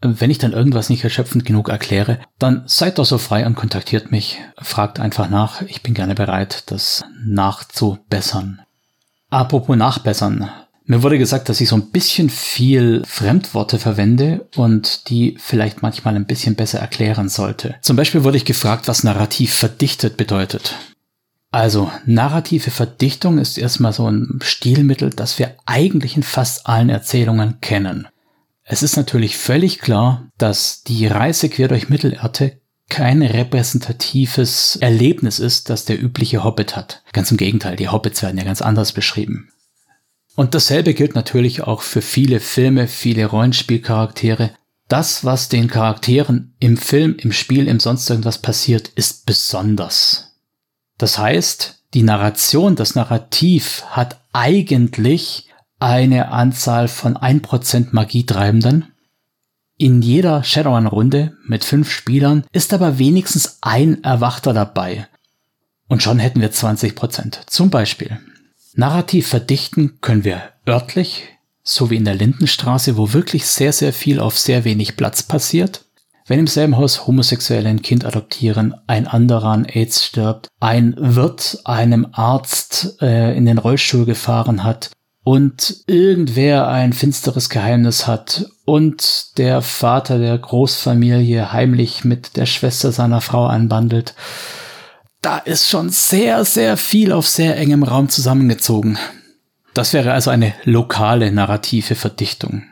Wenn 0.00 0.30
ich 0.30 0.38
dann 0.38 0.52
irgendwas 0.52 0.90
nicht 0.90 1.04
erschöpfend 1.04 1.44
genug 1.44 1.68
erkläre, 1.68 2.18
dann 2.38 2.64
seid 2.66 2.98
doch 2.98 3.06
so 3.06 3.18
frei 3.18 3.46
und 3.46 3.54
kontaktiert 3.54 4.10
mich. 4.10 4.38
Fragt 4.58 5.00
einfach 5.00 5.30
nach. 5.30 5.62
Ich 5.62 5.82
bin 5.82 5.94
gerne 5.94 6.14
bereit, 6.14 6.64
das 6.66 7.04
nachzubessern. 7.24 8.60
Apropos 9.30 9.76
nachbessern. 9.76 10.50
Mir 10.84 11.02
wurde 11.02 11.18
gesagt, 11.18 11.48
dass 11.48 11.60
ich 11.60 11.68
so 11.68 11.76
ein 11.76 11.90
bisschen 11.90 12.30
viel 12.30 13.02
Fremdworte 13.04 13.80
verwende 13.80 14.48
und 14.54 15.08
die 15.10 15.36
vielleicht 15.40 15.82
manchmal 15.82 16.14
ein 16.14 16.26
bisschen 16.26 16.54
besser 16.54 16.78
erklären 16.78 17.28
sollte. 17.28 17.74
Zum 17.80 17.96
Beispiel 17.96 18.22
wurde 18.22 18.36
ich 18.36 18.44
gefragt, 18.44 18.86
was 18.86 19.02
narrativ 19.02 19.52
verdichtet 19.52 20.16
bedeutet. 20.16 20.76
Also, 21.50 21.90
narrative 22.04 22.70
Verdichtung 22.70 23.38
ist 23.38 23.58
erstmal 23.58 23.92
so 23.92 24.08
ein 24.08 24.38
Stilmittel, 24.42 25.10
das 25.10 25.38
wir 25.38 25.54
eigentlich 25.64 26.16
in 26.16 26.22
fast 26.22 26.66
allen 26.68 26.90
Erzählungen 26.90 27.60
kennen. 27.60 28.06
Es 28.68 28.82
ist 28.82 28.96
natürlich 28.96 29.38
völlig 29.38 29.78
klar, 29.78 30.28
dass 30.38 30.82
die 30.82 31.06
Reise 31.06 31.48
quer 31.48 31.68
durch 31.68 31.88
Mittelerde 31.88 32.60
kein 32.88 33.22
repräsentatives 33.22 34.76
Erlebnis 34.76 35.38
ist, 35.38 35.70
das 35.70 35.84
der 35.84 36.02
übliche 36.02 36.44
Hobbit 36.44 36.76
hat. 36.76 37.02
Ganz 37.12 37.30
im 37.30 37.36
Gegenteil, 37.36 37.76
die 37.76 37.88
Hobbits 37.88 38.22
werden 38.22 38.38
ja 38.38 38.44
ganz 38.44 38.62
anders 38.62 38.92
beschrieben. 38.92 39.50
Und 40.34 40.54
dasselbe 40.54 40.94
gilt 40.94 41.14
natürlich 41.14 41.62
auch 41.62 41.82
für 41.82 42.02
viele 42.02 42.40
Filme, 42.40 42.88
viele 42.88 43.26
Rollenspielcharaktere. 43.26 44.50
Das, 44.88 45.24
was 45.24 45.48
den 45.48 45.68
Charakteren 45.68 46.54
im 46.58 46.76
Film, 46.76 47.16
im 47.18 47.32
Spiel, 47.32 47.68
im 47.68 47.80
sonst 47.80 48.08
irgendwas 48.10 48.38
passiert, 48.38 48.88
ist 48.88 49.26
besonders. 49.26 50.36
Das 50.98 51.18
heißt, 51.18 51.84
die 51.94 52.02
Narration, 52.02 52.76
das 52.76 52.94
Narrativ 52.94 53.84
hat 53.88 54.20
eigentlich 54.32 55.45
eine 55.78 56.30
Anzahl 56.30 56.88
von 56.88 57.16
1% 57.16 57.88
Magietreibenden. 57.92 58.92
In 59.78 60.00
jeder 60.00 60.42
Shadowrun-Runde 60.42 61.36
mit 61.46 61.64
fünf 61.64 61.90
Spielern 61.90 62.44
ist 62.52 62.72
aber 62.72 62.98
wenigstens 62.98 63.58
ein 63.60 64.02
Erwachter 64.02 64.54
dabei. 64.54 65.06
Und 65.88 66.02
schon 66.02 66.18
hätten 66.18 66.40
wir 66.40 66.50
20%. 66.50 67.46
Zum 67.46 67.70
Beispiel. 67.70 68.18
Narrativ 68.74 69.28
verdichten 69.28 69.98
können 70.00 70.24
wir 70.24 70.42
örtlich, 70.66 71.24
so 71.62 71.90
wie 71.90 71.96
in 71.96 72.04
der 72.04 72.14
Lindenstraße, 72.14 72.96
wo 72.96 73.12
wirklich 73.12 73.46
sehr, 73.46 73.72
sehr 73.72 73.92
viel 73.92 74.18
auf 74.18 74.38
sehr 74.38 74.64
wenig 74.64 74.96
Platz 74.96 75.22
passiert. 75.22 75.84
Wenn 76.26 76.40
im 76.40 76.46
selben 76.46 76.76
Haus 76.76 77.06
Homosexuelle 77.06 77.68
ein 77.68 77.82
Kind 77.82 78.04
adoptieren, 78.04 78.74
ein 78.86 79.06
anderer 79.06 79.48
an 79.48 79.64
AIDS 79.64 80.04
stirbt, 80.04 80.48
ein 80.58 80.94
Wirt 80.98 81.60
einem 81.64 82.08
Arzt 82.12 83.00
äh, 83.00 83.36
in 83.36 83.46
den 83.46 83.58
Rollstuhl 83.58 84.06
gefahren 84.06 84.64
hat 84.64 84.90
und 85.26 85.82
irgendwer 85.88 86.68
ein 86.68 86.92
finsteres 86.92 87.50
Geheimnis 87.50 88.06
hat 88.06 88.48
und 88.64 89.36
der 89.38 89.60
Vater 89.60 90.20
der 90.20 90.38
Großfamilie 90.38 91.52
heimlich 91.52 92.04
mit 92.04 92.36
der 92.36 92.46
Schwester 92.46 92.92
seiner 92.92 93.20
Frau 93.20 93.46
anbandelt, 93.46 94.14
da 95.22 95.38
ist 95.38 95.68
schon 95.68 95.88
sehr, 95.88 96.44
sehr 96.44 96.76
viel 96.76 97.10
auf 97.10 97.26
sehr 97.26 97.56
engem 97.56 97.82
Raum 97.82 98.08
zusammengezogen. 98.08 98.98
Das 99.74 99.92
wäre 99.94 100.12
also 100.12 100.30
eine 100.30 100.54
lokale 100.62 101.32
narrative 101.32 101.96
Verdichtung. 101.96 102.62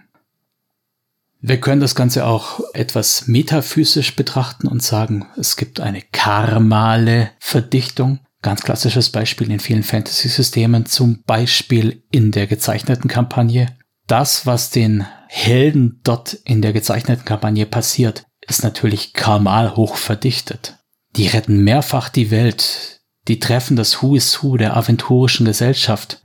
Wir 1.41 1.59
können 1.59 1.81
das 1.81 1.97
Ganze 1.97 2.25
auch 2.25 2.61
etwas 2.73 3.27
metaphysisch 3.27 4.15
betrachten 4.15 4.69
und 4.69 4.81
sagen, 4.81 5.27
es 5.37 5.57
gibt 5.57 5.81
eine 5.81 6.03
karmale 6.13 7.33
Verdichtung. 7.41 8.21
Ganz 8.45 8.61
klassisches 8.61 9.09
Beispiel 9.09 9.51
in 9.51 9.59
vielen 9.59 9.83
Fantasy-Systemen, 9.83 10.85
zum 10.85 11.23
Beispiel 11.23 12.03
in 12.11 12.31
der 12.31 12.47
gezeichneten 12.47 13.09
Kampagne. 13.09 13.75
Das, 14.07 14.45
was 14.45 14.69
den 14.69 15.07
Helden 15.29 16.01
dort 16.05 16.35
in 16.35 16.61
der 16.61 16.75
gezeichneten 16.75 17.25
Kampagne 17.25 17.65
passiert, 17.65 18.27
ist 18.47 18.63
natürlich 18.63 19.15
karmal 19.15 19.77
hoch 19.77 19.97
verdichtet. 19.97 20.77
Die 21.17 21.27
retten 21.27 21.65
mehrfach 21.65 22.11
die 22.11 22.31
Welt. 22.31 23.01
Die 23.29 23.41
treffen 23.41 23.77
das 23.77 24.03
Who 24.03 24.15
is 24.15 24.43
Who 24.43 24.59
der 24.59 24.77
aventurischen 24.77 25.47
Gesellschaft. 25.47 26.21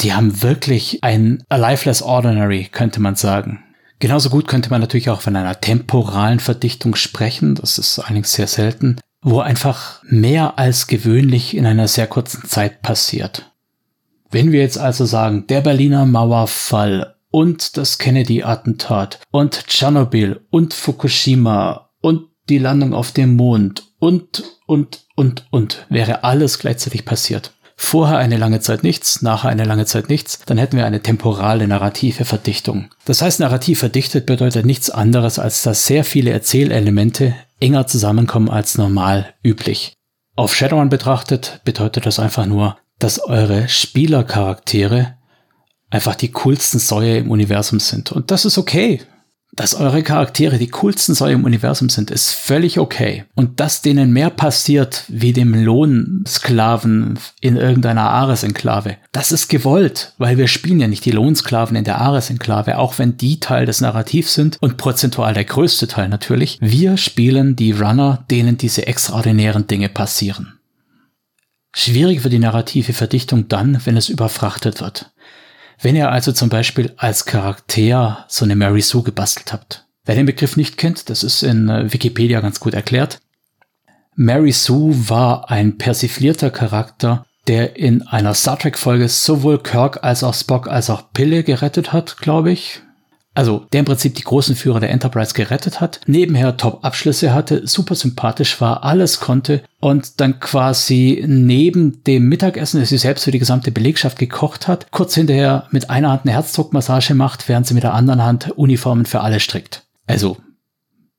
Die 0.00 0.14
haben 0.14 0.40
wirklich 0.40 1.04
ein 1.04 1.44
A 1.50 1.56
Lifeless 1.56 2.00
Ordinary, 2.00 2.70
könnte 2.72 3.00
man 3.00 3.14
sagen. 3.14 3.62
Genauso 3.98 4.30
gut 4.30 4.48
könnte 4.48 4.70
man 4.70 4.80
natürlich 4.80 5.10
auch 5.10 5.20
von 5.20 5.36
einer 5.36 5.60
temporalen 5.60 6.40
Verdichtung 6.40 6.94
sprechen. 6.94 7.56
Das 7.56 7.76
ist 7.76 7.98
allerdings 7.98 8.32
sehr 8.32 8.46
selten 8.46 8.96
wo 9.22 9.40
einfach 9.40 10.02
mehr 10.04 10.58
als 10.58 10.86
gewöhnlich 10.86 11.56
in 11.56 11.66
einer 11.66 11.88
sehr 11.88 12.06
kurzen 12.06 12.44
Zeit 12.44 12.82
passiert. 12.82 13.50
Wenn 14.30 14.52
wir 14.52 14.60
jetzt 14.60 14.78
also 14.78 15.04
sagen, 15.04 15.46
der 15.46 15.62
Berliner 15.62 16.06
Mauerfall 16.06 17.14
und 17.30 17.76
das 17.76 17.98
Kennedy-Attentat 17.98 19.20
und 19.30 19.66
Tschernobyl 19.66 20.40
und 20.50 20.74
Fukushima 20.74 21.90
und 22.00 22.28
die 22.48 22.58
Landung 22.58 22.94
auf 22.94 23.12
dem 23.12 23.36
Mond 23.36 23.84
und, 23.98 24.42
und, 24.66 25.06
und, 25.16 25.46
und, 25.50 25.86
wäre 25.88 26.24
alles 26.24 26.58
gleichzeitig 26.58 27.04
passiert. 27.04 27.52
Vorher 27.80 28.18
eine 28.18 28.38
lange 28.38 28.58
Zeit 28.60 28.82
nichts, 28.82 29.22
nachher 29.22 29.50
eine 29.50 29.64
lange 29.64 29.86
Zeit 29.86 30.08
nichts, 30.08 30.40
dann 30.46 30.58
hätten 30.58 30.76
wir 30.76 30.84
eine 30.84 31.00
temporale 31.00 31.68
narrative 31.68 32.24
Verdichtung. 32.24 32.90
Das 33.04 33.22
heißt, 33.22 33.38
narrativ 33.38 33.78
verdichtet 33.78 34.26
bedeutet 34.26 34.66
nichts 34.66 34.90
anderes, 34.90 35.38
als 35.38 35.62
dass 35.62 35.86
sehr 35.86 36.02
viele 36.04 36.32
Erzählelemente 36.32 37.34
enger 37.60 37.86
zusammenkommen 37.86 38.50
als 38.50 38.78
normal 38.78 39.34
üblich. 39.42 39.94
Auf 40.36 40.54
Shadowrun 40.54 40.88
betrachtet 40.88 41.60
bedeutet 41.64 42.06
das 42.06 42.18
einfach 42.18 42.46
nur, 42.46 42.76
dass 42.98 43.18
eure 43.18 43.68
Spielercharaktere 43.68 45.16
einfach 45.90 46.14
die 46.14 46.30
coolsten 46.30 46.78
Säue 46.78 47.18
im 47.18 47.30
Universum 47.30 47.80
sind. 47.80 48.12
Und 48.12 48.30
das 48.30 48.44
ist 48.44 48.58
okay 48.58 49.00
dass 49.58 49.74
eure 49.74 50.04
Charaktere 50.04 50.56
die 50.56 50.68
coolsten 50.68 51.14
Säue 51.14 51.34
im 51.34 51.44
Universum 51.44 51.88
sind, 51.88 52.12
ist 52.12 52.32
völlig 52.32 52.78
okay. 52.78 53.24
Und 53.34 53.58
dass 53.58 53.82
denen 53.82 54.12
mehr 54.12 54.30
passiert 54.30 55.02
wie 55.08 55.32
dem 55.32 55.52
Lohnsklaven 55.52 57.18
in 57.40 57.56
irgendeiner 57.56 58.08
Ares-Enklave, 58.08 58.98
das 59.10 59.32
ist 59.32 59.48
gewollt, 59.48 60.12
weil 60.16 60.38
wir 60.38 60.46
spielen 60.46 60.78
ja 60.78 60.86
nicht 60.86 61.04
die 61.04 61.10
Lohnsklaven 61.10 61.76
in 61.76 61.82
der 61.82 62.00
Ares-Enklave, 62.00 62.78
auch 62.78 63.00
wenn 63.00 63.16
die 63.16 63.40
Teil 63.40 63.66
des 63.66 63.80
Narrativs 63.80 64.32
sind 64.32 64.58
und 64.60 64.76
prozentual 64.76 65.34
der 65.34 65.44
größte 65.44 65.88
Teil 65.88 66.08
natürlich. 66.08 66.58
Wir 66.60 66.96
spielen 66.96 67.56
die 67.56 67.72
Runner, 67.72 68.24
denen 68.30 68.58
diese 68.58 68.86
extraordinären 68.86 69.66
Dinge 69.66 69.88
passieren. 69.88 70.58
Schwierig 71.74 72.22
wird 72.22 72.32
die 72.32 72.38
narrative 72.38 72.92
Verdichtung 72.92 73.48
dann, 73.48 73.80
wenn 73.84 73.96
es 73.96 74.08
überfrachtet 74.08 74.80
wird. 74.80 75.10
Wenn 75.80 75.96
ihr 75.96 76.10
also 76.10 76.32
zum 76.32 76.48
Beispiel 76.48 76.92
als 76.96 77.24
Charakter 77.24 78.24
so 78.28 78.44
eine 78.44 78.56
Mary 78.56 78.80
Sue 78.80 79.02
gebastelt 79.02 79.52
habt. 79.52 79.86
Wer 80.04 80.14
den 80.14 80.26
Begriff 80.26 80.56
nicht 80.56 80.76
kennt, 80.76 81.10
das 81.10 81.22
ist 81.22 81.42
in 81.42 81.68
äh, 81.68 81.92
Wikipedia 81.92 82.40
ganz 82.40 82.60
gut 82.60 82.74
erklärt. 82.74 83.20
Mary 84.14 84.52
Sue 84.52 85.08
war 85.08 85.50
ein 85.50 85.78
persiflierter 85.78 86.50
Charakter, 86.50 87.26
der 87.46 87.76
in 87.76 88.02
einer 88.06 88.34
Star 88.34 88.58
Trek 88.58 88.76
Folge 88.76 89.08
sowohl 89.08 89.62
Kirk 89.62 90.02
als 90.02 90.24
auch 90.24 90.34
Spock 90.34 90.66
als 90.66 90.90
auch 90.90 91.12
Pille 91.12 91.44
gerettet 91.44 91.92
hat, 91.92 92.18
glaube 92.18 92.50
ich 92.50 92.82
also 93.38 93.66
der 93.72 93.78
im 93.78 93.86
Prinzip 93.86 94.16
die 94.16 94.24
großen 94.24 94.56
Führer 94.56 94.80
der 94.80 94.90
Enterprise 94.90 95.32
gerettet 95.32 95.80
hat, 95.80 96.00
nebenher 96.08 96.56
Top-Abschlüsse 96.56 97.32
hatte, 97.32 97.68
super 97.68 97.94
sympathisch 97.94 98.60
war, 98.60 98.82
alles 98.82 99.20
konnte 99.20 99.62
und 99.78 100.18
dann 100.18 100.40
quasi 100.40 101.24
neben 101.24 102.02
dem 102.02 102.28
Mittagessen, 102.28 102.80
das 102.80 102.88
sie 102.88 102.98
selbst 102.98 103.22
für 103.22 103.30
die 103.30 103.38
gesamte 103.38 103.70
Belegschaft 103.70 104.18
gekocht 104.18 104.66
hat, 104.66 104.90
kurz 104.90 105.14
hinterher 105.14 105.68
mit 105.70 105.88
einer 105.88 106.10
Hand 106.10 106.22
eine 106.24 106.32
Herzdruckmassage 106.32 107.14
macht, 107.14 107.48
während 107.48 107.68
sie 107.68 107.74
mit 107.74 107.84
der 107.84 107.94
anderen 107.94 108.24
Hand 108.24 108.50
Uniformen 108.56 109.06
für 109.06 109.20
alle 109.20 109.38
strickt. 109.38 109.84
Also 110.08 110.38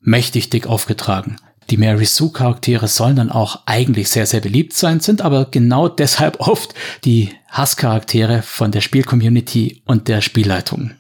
mächtig 0.02 0.50
dick 0.50 0.68
aufgetragen. 0.68 1.38
Die 1.70 1.78
Mary 1.78 2.04
Sue 2.04 2.34
Charaktere 2.34 2.90
sollen 2.90 3.16
dann 3.16 3.32
auch 3.32 3.62
eigentlich 3.66 4.10
sehr, 4.10 4.26
sehr 4.26 4.42
beliebt 4.42 4.74
sein, 4.74 5.00
sind 5.00 5.22
aber 5.22 5.46
genau 5.46 5.88
deshalb 5.88 6.42
oft 6.42 6.74
die 7.06 7.30
Hasscharaktere 7.48 8.42
von 8.42 8.72
der 8.72 8.82
Spielcommunity 8.82 9.84
und 9.86 10.10
der 10.10 10.20
Spielleitung. 10.20 10.92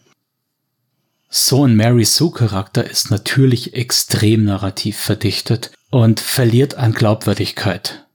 So 1.31 1.63
ein 1.63 1.75
Mary 1.75 2.05
Sue 2.05 2.31
Charakter 2.31 2.89
ist 2.89 3.11
natürlich 3.11 3.75
extrem 3.75 4.45
narrativ 4.45 4.97
verdichtet 4.97 5.71
und 5.91 6.19
verliert 6.19 6.73
an 6.73 6.91
Glaubwürdigkeit. 6.91 8.07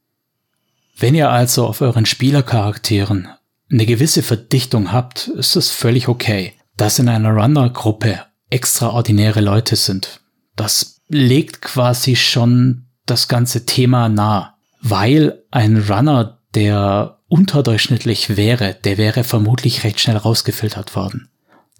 Wenn 0.99 1.15
ihr 1.15 1.31
also 1.31 1.67
auf 1.67 1.81
euren 1.81 2.07
Spielercharakteren 2.07 3.29
eine 3.71 3.87
gewisse 3.87 4.25
Verdichtung 4.25 4.91
habt, 4.91 5.29
ist 5.29 5.55
es 5.55 5.71
völlig 5.71 6.09
okay. 6.09 6.55
Dass 6.77 6.99
in 6.99 7.09
einer 7.09 7.31
Runner-Gruppe 7.31 8.21
extraordinäre 8.51 9.41
Leute 9.41 9.77
sind, 9.77 10.21
das 10.57 11.01
legt 11.09 11.63
quasi 11.63 12.17
schon 12.17 12.87
das 13.07 13.29
ganze 13.29 13.65
Thema 13.65 14.09
nah. 14.09 14.57
Weil 14.81 15.45
ein 15.53 15.77
Runner, 15.89 16.41
der 16.55 17.21
unterdurchschnittlich 17.29 18.37
wäre, 18.37 18.75
der 18.75 18.99
wäre 18.99 19.23
vermutlich 19.23 19.85
recht 19.85 20.01
schnell 20.01 20.17
rausgefiltert 20.17 20.97
worden. 20.97 21.31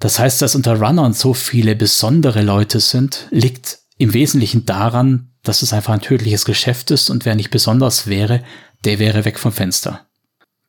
Das 0.01 0.19
heißt, 0.19 0.43
dass 0.43 0.55
unter 0.55 0.81
Runnern 0.81 1.13
so 1.13 1.35
viele 1.35 1.77
besondere 1.77 2.43
Leute 2.43 2.81
sind, 2.81 3.29
liegt 3.31 3.79
im 3.97 4.13
Wesentlichen 4.13 4.67
daran, 4.67 5.31
dass 5.43 5.63
es 5.63 5.73
einfach 5.73 5.93
ein 5.93 6.01
tödliches 6.01 6.45
Geschäft 6.45 6.91
ist 6.91 7.11
und 7.11 7.25
wer 7.25 7.35
nicht 7.35 7.51
besonders 7.51 8.07
wäre, 8.07 8.43
der 8.85 8.99
wäre 8.99 9.25
weg 9.25 9.39
vom 9.39 9.53
Fenster. 9.53 10.07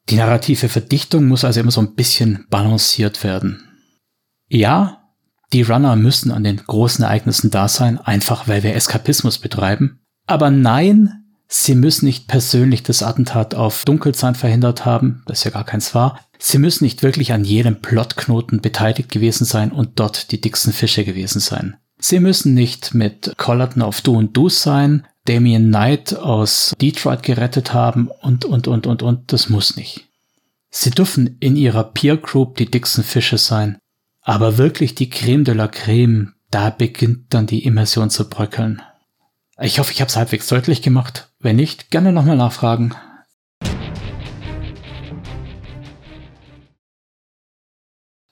Die 0.10 0.16
narrative 0.16 0.70
Verdichtung 0.70 1.28
muss 1.28 1.44
also 1.44 1.60
immer 1.60 1.72
so 1.72 1.82
ein 1.82 1.96
bisschen 1.96 2.46
balanciert 2.50 3.24
werden. 3.24 3.64
Ja, 4.48 5.02
die 5.54 5.64
Runner 5.64 5.96
müssen 5.96 6.32
an 6.32 6.44
den 6.44 6.58
großen 6.58 7.04
Ereignissen 7.04 7.50
da 7.50 7.68
sein, 7.68 7.98
einfach 7.98 8.48
weil 8.48 8.62
wir 8.62 8.76
Eskapismus 8.76 9.40
betreiben. 9.40 10.02
Aber 10.28 10.52
nein, 10.52 11.25
sie 11.64 11.76
müssen 11.76 12.06
nicht 12.06 12.28
persönlich 12.28 12.84
das 12.84 13.04
Attentat 13.04 13.56
auf 13.56 13.86
Dunkelzahn 13.86 14.36
verhindert 14.36 14.86
haben, 14.86 15.24
das 15.26 15.44
ja 15.44 15.52
gar 15.52 15.64
keins 15.64 15.96
war. 15.96 16.20
Sie 16.38 16.58
müssen 16.58 16.84
nicht 16.84 17.04
wirklich 17.04 17.34
an 17.34 17.46
jedem 17.46 17.82
Plotknoten 17.82 18.62
beteiligt 18.62 19.10
gewesen 19.12 19.46
sein 19.46 19.72
und 19.72 20.00
dort 20.00 20.32
die 20.32 20.42
dicksten 20.42 20.74
Fische 20.74 21.06
gewesen 21.06 21.40
sein. 21.40 21.78
Sie 21.98 22.20
müssen 22.20 22.54
nicht 22.54 22.94
mit 22.94 23.34
Collerton 23.38 23.82
auf 23.82 24.02
Du 24.02 24.18
und 24.18 24.36
Du 24.36 24.50
sein, 24.50 25.08
Damien 25.26 25.70
Knight 25.70 26.16
aus 26.16 26.74
Detroit 26.80 27.24
gerettet 27.24 27.74
haben 27.74 28.10
und, 28.22 28.46
und, 28.46 28.68
und, 28.68 28.86
und, 28.86 29.02
und, 29.02 29.34
das 29.34 29.50
muss 29.50 29.76
nicht. 29.76 30.08
Sie 30.70 30.92
dürfen 30.92 31.38
in 31.40 31.56
ihrer 31.56 31.86
Peer 31.86 32.18
Group 32.18 32.58
die 32.58 32.70
dicksten 32.70 33.04
Fische 33.04 33.38
sein, 33.38 33.78
aber 34.22 34.58
wirklich 34.58 34.94
die 34.94 35.10
Creme 35.10 35.46
de 35.46 35.56
la 35.56 35.68
Creme, 35.68 36.34
da 36.52 36.70
beginnt 36.70 37.34
dann 37.34 37.48
die 37.48 37.64
Immersion 37.64 38.10
zu 38.10 38.30
bröckeln. 38.30 38.82
Ich 39.62 39.80
hoffe, 39.80 39.94
ich 39.94 40.02
habe 40.02 40.10
es 40.10 40.18
halbwegs 40.18 40.48
deutlich 40.48 40.82
gemacht. 40.82 41.30
Wenn 41.40 41.56
nicht, 41.56 41.90
gerne 41.90 42.12
nochmal 42.12 42.36
nachfragen. 42.36 42.94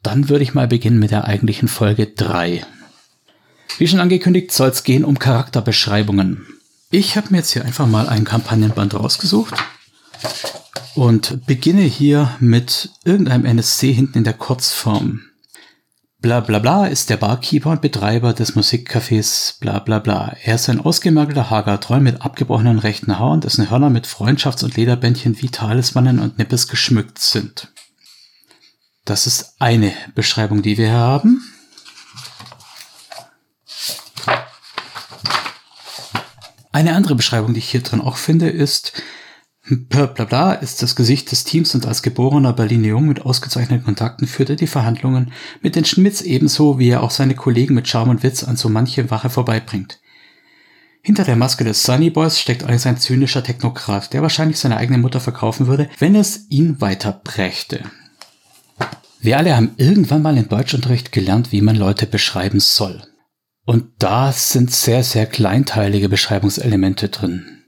Dann 0.01 0.27
würde 0.27 0.43
ich 0.43 0.53
mal 0.53 0.67
beginnen 0.67 0.99
mit 0.99 1.11
der 1.11 1.23
eigentlichen 1.23 1.69
Folge 1.69 2.07
3. 2.07 2.65
Wie 3.77 3.87
schon 3.87 4.01
angekündigt, 4.01 4.51
soll 4.51 4.69
es 4.69 4.83
gehen 4.83 5.05
um 5.05 5.17
Charakterbeschreibungen. 5.17 6.45
Ich 6.91 7.15
habe 7.15 7.29
mir 7.31 7.37
jetzt 7.37 7.53
hier 7.53 7.63
einfach 7.63 7.87
mal 7.87 8.09
ein 8.09 8.25
Kampagnenband 8.25 8.93
rausgesucht 8.93 9.55
und 10.93 11.45
beginne 11.47 11.83
hier 11.83 12.35
mit 12.41 12.89
irgendeinem 13.05 13.45
NSC 13.45 13.93
hinten 13.93 14.19
in 14.19 14.23
der 14.25 14.33
Kurzform. 14.33 15.21
Bla 16.23 16.39
bla 16.39 16.59
bla 16.59 16.85
ist 16.85 17.09
der 17.09 17.17
Barkeeper 17.17 17.71
und 17.71 17.81
Betreiber 17.81 18.31
des 18.31 18.55
Musikcafés 18.55 19.59
bla 19.59 19.79
bla 19.79 19.99
bla. 19.99 20.33
Er 20.41 20.55
ist 20.55 20.69
ein 20.69 20.79
ausgemergelter 20.79 21.49
hager 21.49 21.81
Troll 21.81 21.99
mit 21.99 22.21
abgebrochenen 22.21 22.79
rechten 22.79 23.19
Haaren, 23.19 23.41
dessen 23.41 23.69
Hörner 23.69 23.89
mit 23.89 24.07
Freundschafts- 24.07 24.63
und 24.63 24.77
Lederbändchen 24.77 25.41
wie 25.41 25.49
Talismanen 25.49 26.19
und 26.19 26.37
Nippes 26.37 26.69
geschmückt 26.69 27.19
sind. 27.19 27.73
Das 29.03 29.27
ist 29.27 29.55
eine 29.59 29.91
Beschreibung, 30.15 30.61
die 30.61 30.77
wir 30.77 30.87
hier 30.87 30.97
haben. 30.97 31.43
Eine 36.71 36.95
andere 36.95 37.15
Beschreibung, 37.15 37.53
die 37.53 37.59
ich 37.59 37.69
hier 37.69 37.83
drin 37.83 37.99
auch 37.99 38.15
finde, 38.15 38.49
ist, 38.49 38.92
bla 39.75 40.05
bla 40.05 40.25
bla 40.25 40.53
ist 40.53 40.81
das 40.81 40.95
Gesicht 40.95 41.31
des 41.31 41.43
Teams 41.43 41.73
und 41.75 41.85
als 41.85 42.01
geborener 42.01 42.53
Berliner 42.53 42.87
Jung 42.87 43.07
mit 43.07 43.25
ausgezeichneten 43.25 43.85
Kontakten 43.85 44.27
führt 44.27 44.49
er 44.49 44.55
die 44.55 44.67
Verhandlungen 44.67 45.31
mit 45.61 45.75
den 45.75 45.85
Schmitz 45.85 46.21
ebenso, 46.21 46.79
wie 46.79 46.89
er 46.89 47.03
auch 47.03 47.11
seine 47.11 47.35
Kollegen 47.35 47.73
mit 47.73 47.87
Charme 47.87 48.09
und 48.09 48.23
Witz 48.23 48.43
an 48.43 48.55
so 48.55 48.69
manche 48.69 49.09
Wache 49.11 49.29
vorbeibringt. 49.29 49.99
Hinter 51.01 51.25
der 51.25 51.35
Maske 51.35 51.63
des 51.65 51.83
Sunny 51.83 52.09
Boys 52.09 52.39
steckt 52.39 52.63
allerdings 52.63 52.85
ein 52.85 52.97
zynischer 52.97 53.43
Technokrat, 53.43 54.13
der 54.13 54.21
wahrscheinlich 54.21 54.57
seine 54.57 54.77
eigene 54.77 54.97
Mutter 54.97 55.19
verkaufen 55.19 55.67
würde, 55.67 55.89
wenn 55.99 56.15
es 56.15 56.45
ihn 56.49 56.79
weiterbrächte. 56.79 57.83
Wir 59.19 59.37
alle 59.37 59.55
haben 59.55 59.71
irgendwann 59.77 60.21
mal 60.21 60.37
im 60.37 60.49
Deutschunterricht 60.49 61.11
gelernt, 61.11 61.51
wie 61.51 61.61
man 61.61 61.75
Leute 61.75 62.07
beschreiben 62.07 62.59
soll. 62.59 63.03
Und 63.65 63.85
da 63.99 64.31
sind 64.31 64.71
sehr, 64.71 65.03
sehr 65.03 65.25
kleinteilige 65.25 66.09
Beschreibungselemente 66.09 67.09
drin. 67.09 67.62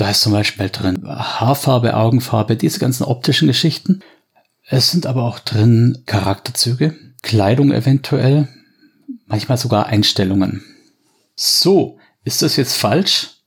Da 0.00 0.08
ist 0.08 0.22
zum 0.22 0.32
Beispiel 0.32 0.70
drin 0.70 1.06
Haarfarbe, 1.06 1.94
Augenfarbe, 1.94 2.56
diese 2.56 2.78
ganzen 2.78 3.04
optischen 3.04 3.46
Geschichten. 3.46 4.00
Es 4.66 4.90
sind 4.90 5.04
aber 5.04 5.24
auch 5.24 5.40
drin 5.40 6.04
Charakterzüge, 6.06 6.96
Kleidung 7.20 7.70
eventuell, 7.70 8.48
manchmal 9.26 9.58
sogar 9.58 9.88
Einstellungen. 9.88 10.64
So, 11.36 11.98
ist 12.24 12.40
das 12.40 12.56
jetzt 12.56 12.78
falsch? 12.78 13.42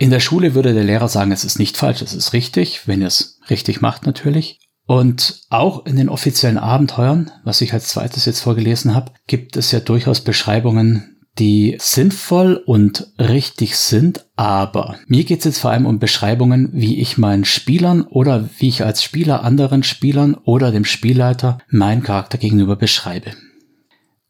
In 0.00 0.10
der 0.10 0.18
Schule 0.18 0.56
würde 0.56 0.74
der 0.74 0.82
Lehrer 0.82 1.06
sagen, 1.06 1.30
es 1.30 1.44
ist 1.44 1.60
nicht 1.60 1.76
falsch, 1.76 2.02
es 2.02 2.12
ist 2.12 2.32
richtig, 2.32 2.88
wenn 2.88 3.00
ihr 3.00 3.06
es 3.06 3.38
richtig 3.48 3.80
macht 3.80 4.06
natürlich. 4.06 4.58
Und 4.86 5.42
auch 5.50 5.86
in 5.86 5.94
den 5.94 6.08
offiziellen 6.08 6.58
Abenteuern, 6.58 7.30
was 7.44 7.60
ich 7.60 7.72
als 7.72 7.90
zweites 7.90 8.24
jetzt 8.24 8.40
vorgelesen 8.40 8.92
habe, 8.92 9.12
gibt 9.28 9.56
es 9.56 9.70
ja 9.70 9.78
durchaus 9.78 10.22
Beschreibungen, 10.22 11.19
die 11.40 11.78
sinnvoll 11.80 12.62
und 12.66 13.08
richtig 13.18 13.76
sind, 13.76 14.26
aber 14.36 14.96
mir 15.06 15.24
geht 15.24 15.38
es 15.40 15.46
jetzt 15.46 15.58
vor 15.58 15.70
allem 15.70 15.86
um 15.86 15.98
Beschreibungen, 15.98 16.68
wie 16.72 17.00
ich 17.00 17.16
meinen 17.16 17.46
Spielern 17.46 18.02
oder 18.02 18.48
wie 18.58 18.68
ich 18.68 18.84
als 18.84 19.02
Spieler 19.02 19.42
anderen 19.42 19.82
Spielern 19.82 20.34
oder 20.34 20.70
dem 20.70 20.84
Spielleiter 20.84 21.58
meinen 21.68 22.02
Charakter 22.02 22.36
gegenüber 22.36 22.76
beschreibe. 22.76 23.32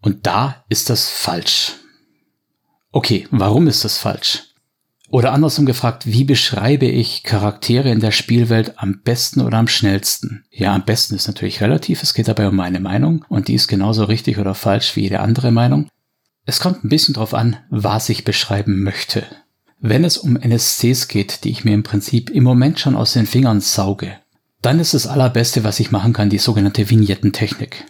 Und 0.00 0.26
da 0.26 0.64
ist 0.68 0.88
das 0.88 1.10
falsch. 1.10 1.72
Okay, 2.92 3.26
warum 3.32 3.66
ist 3.66 3.84
das 3.84 3.98
falsch? 3.98 4.44
Oder 5.10 5.32
andersrum 5.32 5.66
gefragt, 5.66 6.06
wie 6.06 6.22
beschreibe 6.22 6.86
ich 6.86 7.24
Charaktere 7.24 7.90
in 7.90 7.98
der 7.98 8.12
Spielwelt 8.12 8.74
am 8.76 9.00
besten 9.02 9.40
oder 9.40 9.58
am 9.58 9.66
schnellsten? 9.66 10.44
Ja, 10.52 10.72
am 10.72 10.84
besten 10.84 11.16
ist 11.16 11.26
natürlich 11.26 11.60
relativ, 11.60 12.04
es 12.04 12.14
geht 12.14 12.28
dabei 12.28 12.46
um 12.46 12.54
meine 12.54 12.78
Meinung 12.78 13.24
und 13.28 13.48
die 13.48 13.54
ist 13.54 13.66
genauso 13.66 14.04
richtig 14.04 14.38
oder 14.38 14.54
falsch 14.54 14.94
wie 14.94 15.02
jede 15.02 15.18
andere 15.18 15.50
Meinung. 15.50 15.88
Es 16.50 16.58
kommt 16.58 16.82
ein 16.82 16.88
bisschen 16.88 17.14
drauf 17.14 17.32
an, 17.32 17.58
was 17.70 18.08
ich 18.08 18.24
beschreiben 18.24 18.82
möchte. 18.82 19.24
Wenn 19.78 20.02
es 20.02 20.18
um 20.18 20.34
NSCs 20.36 21.06
geht, 21.06 21.44
die 21.44 21.50
ich 21.50 21.64
mir 21.64 21.74
im 21.74 21.84
Prinzip 21.84 22.28
im 22.28 22.42
Moment 22.42 22.80
schon 22.80 22.96
aus 22.96 23.12
den 23.12 23.28
Fingern 23.28 23.60
sauge, 23.60 24.16
dann 24.60 24.80
ist 24.80 24.92
das 24.92 25.06
allerbeste, 25.06 25.62
was 25.62 25.78
ich 25.78 25.92
machen 25.92 26.12
kann, 26.12 26.28
die 26.28 26.38
sogenannte 26.38 26.90
Vignettentechnik. 26.90 27.84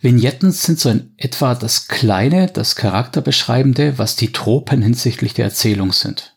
Vignetten 0.00 0.52
sind 0.52 0.78
so 0.78 0.88
in 0.88 1.12
etwa 1.16 1.56
das 1.56 1.88
Kleine, 1.88 2.46
das 2.46 2.76
Charakterbeschreibende, 2.76 3.98
was 3.98 4.14
die 4.14 4.30
Tropen 4.30 4.80
hinsichtlich 4.80 5.34
der 5.34 5.46
Erzählung 5.46 5.92
sind. 5.92 6.36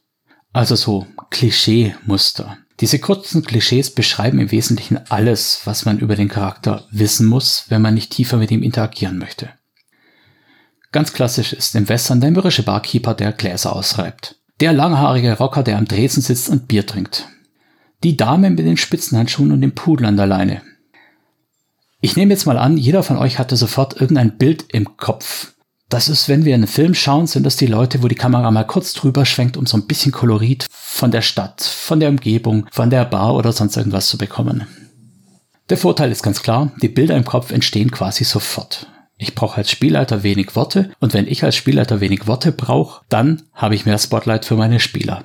Also 0.53 0.75
so 0.75 1.05
Klischee-Muster. 1.29 2.57
Diese 2.79 2.97
kurzen 2.97 3.45
Klischees 3.45 3.91
beschreiben 3.91 4.39
im 4.39 4.49
Wesentlichen 4.49 4.97
alles, 5.11 5.61
was 5.65 5.85
man 5.85 5.99
über 5.99 6.15
den 6.15 6.29
Charakter 6.29 6.87
wissen 6.89 7.27
muss, 7.27 7.65
wenn 7.69 7.83
man 7.83 7.93
nicht 7.93 8.11
tiefer 8.11 8.37
mit 8.37 8.49
ihm 8.49 8.63
interagieren 8.63 9.19
möchte. 9.19 9.51
Ganz 10.93 11.11
klassisch 11.11 11.53
ist 11.53 11.75
im 11.75 11.89
Western 11.89 12.21
der 12.21 12.29
mürrische 12.29 12.61
Barkeeper, 12.61 13.15
der 13.15 13.33
Gläser 13.33 13.75
ausreibt. 13.75 14.35
Der 14.59 14.73
langhaarige 14.73 15.35
Rocker, 15.37 15.63
der 15.63 15.79
am 15.79 15.85
Dresen 15.85 16.21
sitzt 16.21 16.49
und 16.49 16.67
Bier 16.67 16.85
trinkt. 16.85 17.27
Die 18.03 18.15
Dame 18.15 18.51
mit 18.51 18.59
den 18.59 18.77
Spitzenhandschuhen 18.77 19.51
und 19.51 19.61
dem 19.61 19.73
Pudel 19.73 20.05
an 20.05 20.17
der 20.17 20.27
Leine. 20.27 20.61
Ich 21.99 22.15
nehme 22.15 22.31
jetzt 22.33 22.45
mal 22.45 22.59
an, 22.59 22.77
jeder 22.77 23.01
von 23.01 23.17
euch 23.17 23.39
hatte 23.39 23.57
sofort 23.57 23.99
irgendein 23.99 24.37
Bild 24.37 24.65
im 24.71 24.95
Kopf. 24.95 25.53
Das 25.89 26.09
ist, 26.09 26.29
wenn 26.29 26.45
wir 26.45 26.53
einen 26.53 26.67
Film 26.67 26.93
schauen, 26.93 27.25
sind 27.25 27.43
das 27.43 27.55
die 27.55 27.65
Leute, 27.65 28.03
wo 28.03 28.07
die 28.07 28.15
Kamera 28.15 28.51
mal 28.51 28.67
kurz 28.67 28.93
drüber 28.93 29.25
schwenkt, 29.25 29.57
um 29.57 29.65
so 29.65 29.77
ein 29.77 29.87
bisschen 29.87 30.11
Kolorit 30.11 30.67
von 30.69 31.09
der 31.09 31.21
Stadt, 31.21 31.63
von 31.63 31.99
der 31.99 32.09
Umgebung, 32.09 32.67
von 32.71 32.91
der 32.91 33.05
Bar 33.05 33.33
oder 33.33 33.51
sonst 33.51 33.77
irgendwas 33.77 34.07
zu 34.07 34.19
bekommen. 34.19 34.67
Der 35.69 35.77
Vorteil 35.77 36.11
ist 36.11 36.21
ganz 36.21 36.43
klar, 36.43 36.71
die 36.83 36.89
Bilder 36.89 37.17
im 37.17 37.25
Kopf 37.25 37.51
entstehen 37.51 37.89
quasi 37.89 38.25
sofort. 38.25 38.92
Ich 39.23 39.35
brauche 39.35 39.55
als 39.55 39.71
Spielleiter 39.71 40.21
wenig 40.21 40.53
Worte 40.53 40.91
und 40.99 41.13
wenn 41.13 41.27
ich 41.27 41.45
als 41.45 41.55
Spielleiter 41.55 42.01
wenig 42.01 42.27
Worte 42.27 42.51
brauche, 42.51 43.05
dann 43.07 43.43
habe 43.53 43.73
ich 43.73 43.85
mehr 43.85 43.97
Spotlight 43.97 44.43
für 44.43 44.57
meine 44.57 44.81
Spieler. 44.81 45.23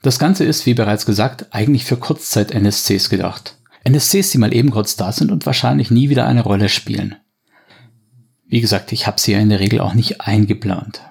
Das 0.00 0.18
Ganze 0.18 0.44
ist, 0.44 0.64
wie 0.64 0.72
bereits 0.72 1.04
gesagt, 1.04 1.48
eigentlich 1.50 1.84
für 1.84 1.98
Kurzzeit-NSCs 1.98 3.10
gedacht. 3.10 3.58
NSCs, 3.84 4.30
die 4.30 4.38
mal 4.38 4.54
eben 4.54 4.70
kurz 4.70 4.96
da 4.96 5.12
sind 5.12 5.30
und 5.30 5.44
wahrscheinlich 5.44 5.90
nie 5.90 6.08
wieder 6.08 6.26
eine 6.26 6.42
Rolle 6.42 6.70
spielen. 6.70 7.16
Wie 8.46 8.62
gesagt, 8.62 8.90
ich 8.92 9.06
habe 9.06 9.20
sie 9.20 9.32
ja 9.32 9.38
in 9.38 9.50
der 9.50 9.60
Regel 9.60 9.80
auch 9.80 9.92
nicht 9.92 10.22
eingeplant. 10.22 11.02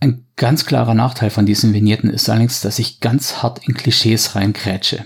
Ein 0.00 0.26
ganz 0.34 0.66
klarer 0.66 0.94
Nachteil 0.94 1.30
von 1.30 1.46
diesen 1.46 1.72
Vignetten 1.72 2.10
ist 2.10 2.28
allerdings, 2.28 2.62
dass 2.62 2.80
ich 2.80 2.98
ganz 2.98 3.44
hart 3.44 3.60
in 3.68 3.74
Klischees 3.74 4.34
reinkrätsche. 4.34 5.04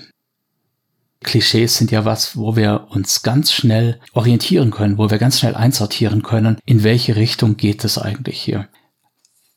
Klischees 1.22 1.76
sind 1.76 1.90
ja 1.90 2.04
was, 2.04 2.36
wo 2.36 2.56
wir 2.56 2.88
uns 2.90 3.22
ganz 3.22 3.52
schnell 3.52 4.00
orientieren 4.12 4.70
können, 4.70 4.96
wo 4.96 5.10
wir 5.10 5.18
ganz 5.18 5.38
schnell 5.38 5.54
einsortieren 5.54 6.22
können, 6.22 6.58
in 6.64 6.82
welche 6.82 7.16
Richtung 7.16 7.56
geht 7.56 7.84
es 7.84 7.98
eigentlich 7.98 8.40
hier. 8.40 8.68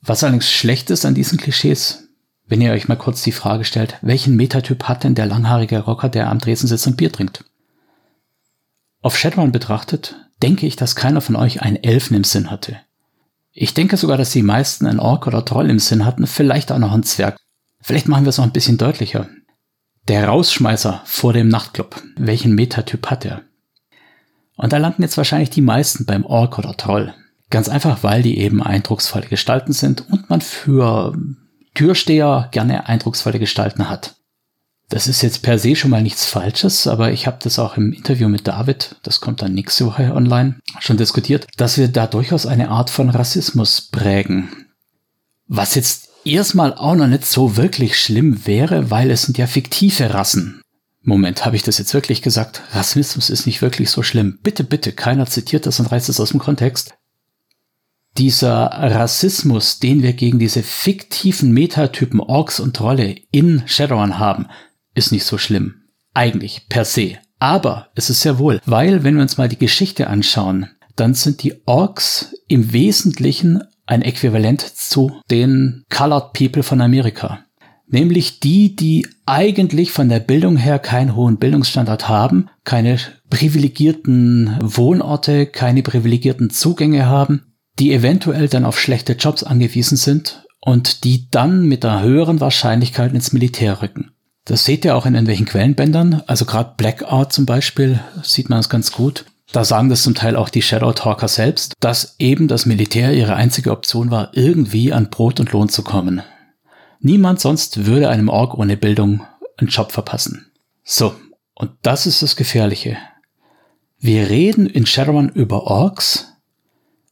Was 0.01 0.23
allerdings 0.23 0.51
schlecht 0.51 0.89
ist 0.89 1.05
an 1.05 1.15
diesen 1.15 1.37
Klischees, 1.37 2.09
wenn 2.45 2.59
ihr 2.59 2.73
euch 2.73 2.89
mal 2.89 2.97
kurz 2.97 3.23
die 3.23 3.31
Frage 3.31 3.63
stellt, 3.63 3.97
welchen 4.01 4.35
Metatyp 4.35 4.83
hat 4.83 5.05
denn 5.05 5.15
der 5.15 5.25
langhaarige 5.25 5.79
Rocker, 5.79 6.09
der 6.09 6.29
am 6.29 6.39
Dresden 6.39 6.67
sitzt 6.67 6.85
und 6.85 6.97
Bier 6.97 7.11
trinkt? 7.11 7.45
Auf 9.01 9.17
Shadowrun 9.17 9.53
betrachtet, 9.53 10.15
denke 10.41 10.67
ich, 10.67 10.75
dass 10.75 10.97
keiner 10.97 11.21
von 11.21 11.37
euch 11.37 11.61
einen 11.61 11.81
Elfen 11.81 12.17
im 12.17 12.25
Sinn 12.25 12.51
hatte. 12.51 12.77
Ich 13.53 13.73
denke 13.73 13.95
sogar, 13.95 14.17
dass 14.17 14.31
die 14.31 14.43
meisten 14.43 14.85
einen 14.85 14.99
Ork 14.99 15.27
oder 15.27 15.45
Troll 15.45 15.69
im 15.69 15.79
Sinn 15.79 16.05
hatten, 16.05 16.27
vielleicht 16.27 16.71
auch 16.71 16.79
noch 16.79 16.91
einen 16.91 17.03
Zwerg. 17.03 17.37
Vielleicht 17.81 18.07
machen 18.07 18.25
wir 18.25 18.29
es 18.29 18.37
noch 18.37 18.45
ein 18.45 18.51
bisschen 18.51 18.77
deutlicher. 18.77 19.29
Der 20.07 20.27
Rausschmeißer 20.27 21.01
vor 21.05 21.31
dem 21.31 21.47
Nachtclub. 21.47 22.01
Welchen 22.17 22.55
Metatyp 22.55 23.07
hat 23.07 23.23
er? 23.23 23.41
Und 24.57 24.73
da 24.73 24.77
landen 24.77 25.01
jetzt 25.01 25.17
wahrscheinlich 25.17 25.49
die 25.49 25.61
meisten 25.61 26.05
beim 26.05 26.25
Ork 26.25 26.59
oder 26.59 26.75
Troll. 26.75 27.13
Ganz 27.49 27.69
einfach, 27.69 28.03
weil 28.03 28.21
die 28.21 28.37
eben 28.39 28.61
eindrucksvolle 28.61 29.27
Gestalten 29.27 29.71
sind 29.71 30.09
und 30.11 30.29
man 30.29 30.41
für 30.41 31.15
Türsteher 31.73 32.49
gerne 32.51 32.87
eindrucksvolle 32.87 33.39
Gestalten 33.39 33.89
hat. 33.89 34.15
Das 34.89 35.07
ist 35.07 35.21
jetzt 35.21 35.41
per 35.41 35.57
se 35.57 35.75
schon 35.75 35.89
mal 35.89 36.03
nichts 36.03 36.25
Falsches, 36.25 36.85
aber 36.85 37.11
ich 37.11 37.25
habe 37.25 37.39
das 37.41 37.57
auch 37.57 37.77
im 37.77 37.93
Interview 37.93 38.27
mit 38.27 38.47
David, 38.47 38.97
das 39.03 39.21
kommt 39.21 39.41
dann 39.41 39.53
nächste 39.53 39.85
Woche 39.85 40.13
online, 40.13 40.59
schon 40.79 40.97
diskutiert, 40.97 41.47
dass 41.57 41.77
wir 41.77 41.87
da 41.87 42.05
durchaus 42.07 42.45
eine 42.45 42.69
Art 42.69 42.89
von 42.89 43.09
Rassismus 43.09 43.81
prägen. 43.81 44.49
Was 45.47 45.75
jetzt 45.75 46.09
erstmal 46.25 46.73
auch 46.73 46.95
noch 46.95 47.07
nicht 47.07 47.25
so 47.25 47.57
wirklich 47.57 47.99
schlimm 47.99 48.45
wäre, 48.45 48.91
weil 48.91 49.11
es 49.11 49.23
sind 49.23 49.37
ja 49.37 49.47
fiktive 49.47 50.13
Rassen. 50.13 50.61
Moment, 51.01 51.45
habe 51.45 51.55
ich 51.55 51.63
das 51.63 51.77
jetzt 51.77 51.93
wirklich 51.93 52.21
gesagt? 52.21 52.61
Rassismus 52.71 53.29
ist 53.29 53.45
nicht 53.45 53.61
wirklich 53.61 53.89
so 53.89 54.03
schlimm. 54.03 54.39
Bitte, 54.41 54.63
bitte, 54.63 54.93
keiner 54.93 55.25
zitiert 55.25 55.65
das 55.65 55.79
und 55.79 55.91
reißt 55.91 56.09
es 56.09 56.19
aus 56.19 56.29
dem 56.29 56.39
Kontext 56.39 56.95
dieser 58.17 58.65
Rassismus, 58.65 59.79
den 59.79 60.03
wir 60.03 60.13
gegen 60.13 60.39
diese 60.39 60.61
fiktiven 60.61 61.51
Metatypen 61.51 62.19
Orks 62.19 62.59
und 62.59 62.75
Trolle 62.75 63.15
in 63.31 63.63
Shadowrun 63.65 64.19
haben, 64.19 64.47
ist 64.93 65.11
nicht 65.11 65.25
so 65.25 65.37
schlimm. 65.37 65.75
Eigentlich, 66.13 66.67
per 66.69 66.85
se. 66.85 67.17
Aber 67.39 67.89
es 67.95 68.09
ist 68.09 68.21
sehr 68.21 68.37
wohl, 68.37 68.61
weil 68.65 69.03
wenn 69.03 69.15
wir 69.15 69.23
uns 69.23 69.37
mal 69.37 69.49
die 69.49 69.57
Geschichte 69.57 70.07
anschauen, 70.07 70.69
dann 70.95 71.15
sind 71.15 71.41
die 71.41 71.55
Orks 71.65 72.35
im 72.47 72.71
Wesentlichen 72.71 73.63
ein 73.85 74.01
Äquivalent 74.01 74.61
zu 74.61 75.11
den 75.29 75.83
Colored 75.89 76.33
People 76.33 76.63
von 76.63 76.81
Amerika. 76.81 77.39
Nämlich 77.87 78.39
die, 78.39 78.75
die 78.75 79.05
eigentlich 79.25 79.91
von 79.91 80.09
der 80.09 80.19
Bildung 80.19 80.57
her 80.57 80.79
keinen 80.79 81.15
hohen 81.15 81.37
Bildungsstandard 81.37 82.07
haben, 82.09 82.49
keine 82.63 82.97
privilegierten 83.29 84.57
Wohnorte, 84.61 85.45
keine 85.45 85.83
privilegierten 85.83 86.49
Zugänge 86.49 87.05
haben 87.05 87.53
die 87.79 87.93
eventuell 87.93 88.47
dann 88.47 88.65
auf 88.65 88.79
schlechte 88.79 89.13
Jobs 89.13 89.43
angewiesen 89.43 89.97
sind 89.97 90.45
und 90.59 91.03
die 91.03 91.29
dann 91.29 91.65
mit 91.65 91.83
einer 91.83 92.01
höheren 92.01 92.39
Wahrscheinlichkeit 92.39 93.13
ins 93.13 93.33
Militär 93.33 93.81
rücken. 93.81 94.11
Das 94.45 94.65
seht 94.65 94.85
ihr 94.85 94.95
auch 94.95 95.05
in 95.05 95.13
irgendwelchen 95.13 95.45
Quellenbändern, 95.45 96.21
also 96.27 96.45
gerade 96.45 96.73
Blackout 96.77 97.31
zum 97.31 97.45
Beispiel 97.45 97.99
sieht 98.23 98.49
man 98.49 98.59
es 98.59 98.69
ganz 98.69 98.91
gut. 98.91 99.25
Da 99.53 99.63
sagen 99.63 99.89
das 99.89 100.01
zum 100.01 100.15
Teil 100.15 100.35
auch 100.35 100.49
die 100.49 100.63
Shadow 100.63 100.93
Talker 100.93 101.27
selbst, 101.27 101.73
dass 101.79 102.15
eben 102.17 102.47
das 102.47 102.65
Militär 102.65 103.13
ihre 103.13 103.35
einzige 103.35 103.69
Option 103.69 104.09
war, 104.09 104.31
irgendwie 104.33 104.91
an 104.91 105.11
Brot 105.11 105.39
und 105.39 105.51
Lohn 105.51 105.69
zu 105.69 105.83
kommen. 105.83 106.23
Niemand 106.99 107.39
sonst 107.39 107.85
würde 107.85 108.09
einem 108.09 108.29
Org 108.29 108.57
ohne 108.57 108.77
Bildung 108.77 109.21
einen 109.57 109.69
Job 109.69 109.91
verpassen. 109.91 110.51
So, 110.83 111.13
Und 111.53 111.69
das 111.83 112.07
ist 112.07 112.23
das 112.23 112.35
Gefährliche. 112.35 112.97
Wir 113.99 114.31
reden 114.31 114.65
in 114.65 114.87
Shadowrun 114.87 115.29
über 115.29 115.67
Orks, 115.67 116.33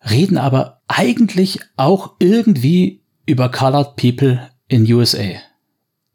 reden 0.10 0.40
aber 0.40 0.82
eigentlich 0.88 1.60
auch 1.78 2.16
irgendwie 2.18 3.04
über 3.28 3.50
Colored 3.50 3.96
People 3.98 4.50
in 4.68 4.92
USA. 4.92 5.36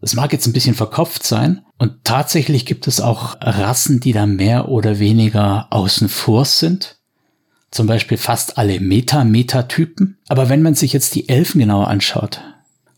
Das 0.06 0.14
mag 0.14 0.32
jetzt 0.32 0.46
ein 0.46 0.52
bisschen 0.52 0.76
verkopft 0.76 1.24
sein 1.24 1.62
und 1.78 2.04
tatsächlich 2.04 2.64
gibt 2.64 2.86
es 2.86 3.00
auch 3.00 3.38
Rassen, 3.40 3.98
die 3.98 4.12
da 4.12 4.24
mehr 4.24 4.68
oder 4.68 5.00
weniger 5.00 5.66
außen 5.70 6.08
vor 6.08 6.44
sind. 6.44 6.98
Zum 7.72 7.88
Beispiel 7.88 8.16
fast 8.16 8.56
alle 8.56 8.78
Meta-Meta-Typen. 8.78 10.16
Aber 10.28 10.48
wenn 10.48 10.62
man 10.62 10.76
sich 10.76 10.92
jetzt 10.92 11.16
die 11.16 11.28
Elfen 11.28 11.58
genauer 11.58 11.88
anschaut, 11.88 12.40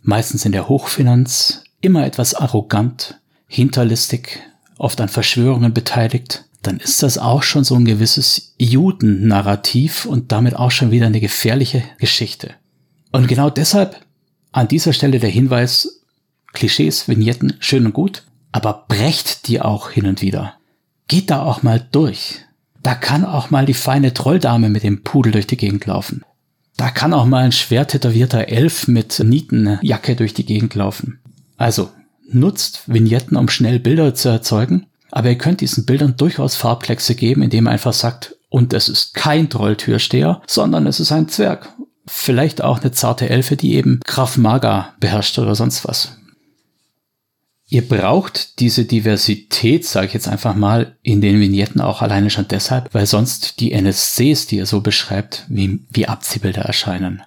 meistens 0.02 0.44
in 0.44 0.52
der 0.52 0.68
Hochfinanz, 0.68 1.64
immer 1.80 2.04
etwas 2.04 2.34
arrogant, 2.34 3.18
hinterlistig, 3.46 4.40
oft 4.76 5.00
an 5.00 5.08
Verschwörungen 5.08 5.72
beteiligt, 5.72 6.44
dann 6.60 6.78
ist 6.78 7.02
das 7.02 7.16
auch 7.16 7.42
schon 7.42 7.64
so 7.64 7.74
ein 7.76 7.86
gewisses 7.86 8.54
Juden-Narrativ 8.58 10.04
und 10.04 10.30
damit 10.30 10.56
auch 10.56 10.72
schon 10.72 10.90
wieder 10.90 11.06
eine 11.06 11.20
gefährliche 11.20 11.84
Geschichte. 11.98 12.50
Und 13.12 13.28
genau 13.28 13.48
deshalb 13.48 13.98
an 14.52 14.68
dieser 14.68 14.92
Stelle 14.92 15.20
der 15.20 15.30
Hinweis, 15.30 15.97
Klischees, 16.58 17.06
Vignetten, 17.06 17.54
schön 17.60 17.86
und 17.86 17.92
gut, 17.92 18.24
aber 18.50 18.86
brecht 18.88 19.46
die 19.46 19.60
auch 19.60 19.90
hin 19.90 20.06
und 20.06 20.22
wieder. 20.22 20.54
Geht 21.06 21.30
da 21.30 21.44
auch 21.44 21.62
mal 21.62 21.86
durch. 21.92 22.40
Da 22.82 22.96
kann 22.96 23.24
auch 23.24 23.50
mal 23.50 23.64
die 23.64 23.74
feine 23.74 24.12
Trolldame 24.12 24.68
mit 24.68 24.82
dem 24.82 25.04
Pudel 25.04 25.30
durch 25.30 25.46
die 25.46 25.56
Gegend 25.56 25.86
laufen. 25.86 26.24
Da 26.76 26.90
kann 26.90 27.14
auch 27.14 27.26
mal 27.26 27.44
ein 27.44 27.52
schwer 27.52 27.86
tätowierter 27.86 28.48
Elf 28.48 28.88
mit 28.88 29.20
Nietenjacke 29.20 30.16
durch 30.16 30.34
die 30.34 30.44
Gegend 30.44 30.74
laufen. 30.74 31.20
Also, 31.56 31.90
nutzt 32.28 32.82
Vignetten, 32.88 33.36
um 33.36 33.48
schnell 33.48 33.78
Bilder 33.78 34.16
zu 34.16 34.28
erzeugen, 34.28 34.86
aber 35.12 35.28
ihr 35.28 35.38
könnt 35.38 35.60
diesen 35.60 35.86
Bildern 35.86 36.16
durchaus 36.16 36.56
Farbkleckse 36.56 37.14
geben, 37.14 37.42
indem 37.42 37.68
ihr 37.68 37.70
einfach 37.70 37.92
sagt, 37.92 38.34
und 38.48 38.72
es 38.72 38.88
ist 38.88 39.14
kein 39.14 39.48
Trolltürsteher, 39.48 40.42
sondern 40.48 40.88
es 40.88 40.98
ist 40.98 41.12
ein 41.12 41.28
Zwerg. 41.28 41.72
Vielleicht 42.08 42.64
auch 42.64 42.80
eine 42.80 42.90
zarte 42.90 43.28
Elfe, 43.30 43.54
die 43.54 43.74
eben 43.74 44.00
Graf 44.04 44.36
Maga 44.36 44.94
beherrscht 44.98 45.38
oder 45.38 45.54
sonst 45.54 45.86
was. 45.86 46.17
Ihr 47.70 47.86
braucht 47.86 48.60
diese 48.60 48.86
Diversität, 48.86 49.84
sage 49.84 50.06
ich 50.06 50.14
jetzt 50.14 50.26
einfach 50.26 50.54
mal, 50.54 50.96
in 51.02 51.20
den 51.20 51.38
Vignetten 51.38 51.82
auch 51.82 52.00
alleine 52.00 52.30
schon 52.30 52.48
deshalb, 52.48 52.94
weil 52.94 53.04
sonst 53.04 53.60
die 53.60 53.72
NSCs, 53.72 54.46
die 54.46 54.56
ihr 54.56 54.64
so 54.64 54.80
beschreibt, 54.80 55.44
wie, 55.48 55.80
wie 55.90 56.08
Abziehbilder 56.08 56.62
erscheinen. 56.62 57.22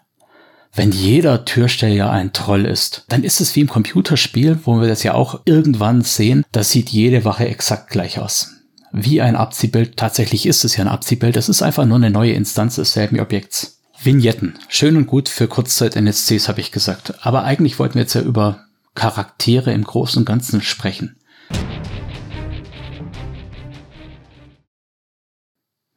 Wenn 0.73 0.91
jeder 0.91 1.45
Türsteher 1.45 2.09
ein 2.09 2.33
Troll 2.33 2.65
ist, 2.65 3.05
dann 3.07 3.23
ist 3.23 3.39
es 3.39 3.55
wie 3.55 3.61
im 3.61 3.69
Computerspiel, 3.69 4.59
wo 4.63 4.81
wir 4.81 4.87
das 4.87 5.03
ja 5.03 5.13
auch 5.13 5.41
irgendwann 5.45 6.01
sehen, 6.01 6.43
da 6.51 6.63
sieht 6.63 6.89
jede 6.89 7.23
Wache 7.23 7.47
exakt 7.47 7.91
gleich 7.91 8.17
aus. 8.17 8.55
Wie 8.91 9.21
ein 9.21 9.35
Abziehbild, 9.35 9.95
tatsächlich 9.95 10.47
ist 10.47 10.65
es 10.65 10.75
ja 10.75 10.83
ein 10.83 10.89
Abziehbild, 10.89 11.37
es 11.37 11.49
ist 11.49 11.61
einfach 11.61 11.85
nur 11.85 11.97
eine 11.97 12.09
neue 12.09 12.33
Instanz 12.33 12.77
desselben 12.77 13.19
Objekts. 13.19 13.79
Vignetten, 14.01 14.55
schön 14.69 14.97
und 14.97 15.05
gut 15.05 15.29
für 15.29 15.47
Kurzzeit-NSCs, 15.47 16.47
habe 16.47 16.61
ich 16.61 16.71
gesagt. 16.71 17.13
Aber 17.21 17.43
eigentlich 17.43 17.77
wollten 17.77 17.95
wir 17.95 18.01
jetzt 18.01 18.15
ja 18.15 18.21
über 18.21 18.65
Charaktere 18.95 19.73
im 19.73 19.83
Großen 19.83 20.19
und 20.19 20.25
Ganzen 20.25 20.61
sprechen. 20.61 21.17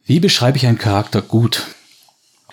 Wie 0.04 0.20
beschreibe 0.20 0.58
ich 0.58 0.66
einen 0.66 0.78
Charakter 0.78 1.22
gut? 1.22 1.66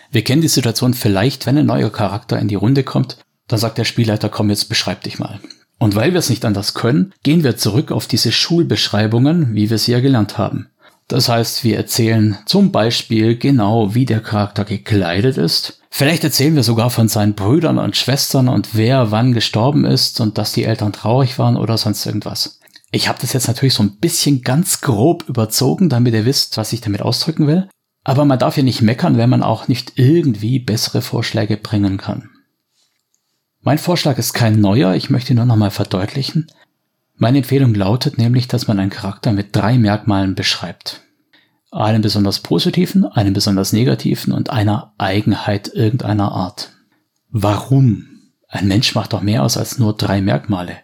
Wir 0.09 0.23
kennen 0.23 0.41
die 0.41 0.47
Situation 0.47 0.93
vielleicht, 0.93 1.45
wenn 1.45 1.57
ein 1.57 1.65
neuer 1.65 1.91
Charakter 1.91 2.39
in 2.39 2.47
die 2.47 2.55
Runde 2.55 2.83
kommt, 2.83 3.17
dann 3.47 3.59
sagt 3.59 3.77
der 3.77 3.85
Spielleiter, 3.85 4.29
komm, 4.29 4.49
jetzt 4.49 4.69
beschreib 4.69 5.03
dich 5.03 5.19
mal. 5.19 5.39
Und 5.77 5.95
weil 5.95 6.13
wir 6.13 6.19
es 6.19 6.29
nicht 6.29 6.45
anders 6.45 6.73
können, 6.73 7.13
gehen 7.23 7.43
wir 7.43 7.57
zurück 7.57 7.91
auf 7.91 8.07
diese 8.07 8.31
Schulbeschreibungen, 8.31 9.55
wie 9.55 9.69
wir 9.69 9.77
sie 9.77 9.91
ja 9.91 9.99
gelernt 9.99 10.37
haben. 10.37 10.69
Das 11.07 11.27
heißt, 11.27 11.65
wir 11.65 11.75
erzählen 11.75 12.37
zum 12.45 12.71
Beispiel 12.71 13.37
genau, 13.37 13.93
wie 13.95 14.05
der 14.05 14.21
Charakter 14.21 14.63
gekleidet 14.63 15.37
ist. 15.37 15.80
Vielleicht 15.93 16.23
erzählen 16.23 16.55
wir 16.55 16.63
sogar 16.63 16.89
von 16.89 17.09
seinen 17.09 17.35
Brüdern 17.35 17.77
und 17.77 17.97
Schwestern 17.97 18.47
und 18.47 18.75
wer 18.75 19.11
wann 19.11 19.33
gestorben 19.33 19.83
ist 19.85 20.21
und 20.21 20.37
dass 20.37 20.53
die 20.53 20.63
Eltern 20.63 20.93
traurig 20.93 21.37
waren 21.37 21.57
oder 21.57 21.77
sonst 21.77 22.05
irgendwas. 22.05 22.59
Ich 22.91 23.09
habe 23.09 23.19
das 23.19 23.33
jetzt 23.33 23.47
natürlich 23.47 23.73
so 23.73 23.83
ein 23.83 23.97
bisschen 23.97 24.41
ganz 24.41 24.79
grob 24.79 25.27
überzogen, 25.27 25.89
damit 25.89 26.13
ihr 26.13 26.25
wisst, 26.25 26.55
was 26.55 26.71
ich 26.71 26.79
damit 26.79 27.01
ausdrücken 27.01 27.45
will. 27.45 27.69
Aber 28.05 28.23
man 28.23 28.39
darf 28.39 28.55
ja 28.55 28.63
nicht 28.63 28.81
meckern, 28.81 29.17
wenn 29.17 29.29
man 29.29 29.43
auch 29.43 29.67
nicht 29.67 29.93
irgendwie 29.95 30.59
bessere 30.59 31.01
Vorschläge 31.01 31.57
bringen 31.57 31.97
kann. 31.97 32.29
Mein 33.59 33.77
Vorschlag 33.77 34.17
ist 34.17 34.33
kein 34.33 34.59
neuer, 34.59 34.95
ich 34.95 35.09
möchte 35.09 35.35
nur 35.35 35.45
nochmal 35.45 35.71
verdeutlichen. 35.71 36.47
Meine 37.17 37.39
Empfehlung 37.39 37.75
lautet 37.75 38.17
nämlich, 38.17 38.47
dass 38.47 38.65
man 38.65 38.79
einen 38.79 38.89
Charakter 38.89 39.33
mit 39.33 39.55
drei 39.55 39.77
Merkmalen 39.77 40.35
beschreibt. 40.35 41.01
Einen 41.71 42.01
besonders 42.01 42.39
positiven, 42.39 43.05
einen 43.05 43.33
besonders 43.33 43.71
negativen 43.71 44.33
und 44.33 44.49
einer 44.49 44.93
Eigenheit 44.97 45.71
irgendeiner 45.73 46.31
Art. 46.31 46.73
Warum? 47.29 48.07
Ein 48.49 48.67
Mensch 48.67 48.93
macht 48.93 49.13
doch 49.13 49.21
mehr 49.21 49.43
aus 49.43 49.55
als 49.55 49.79
nur 49.79 49.95
drei 49.95 50.21
Merkmale. 50.21 50.77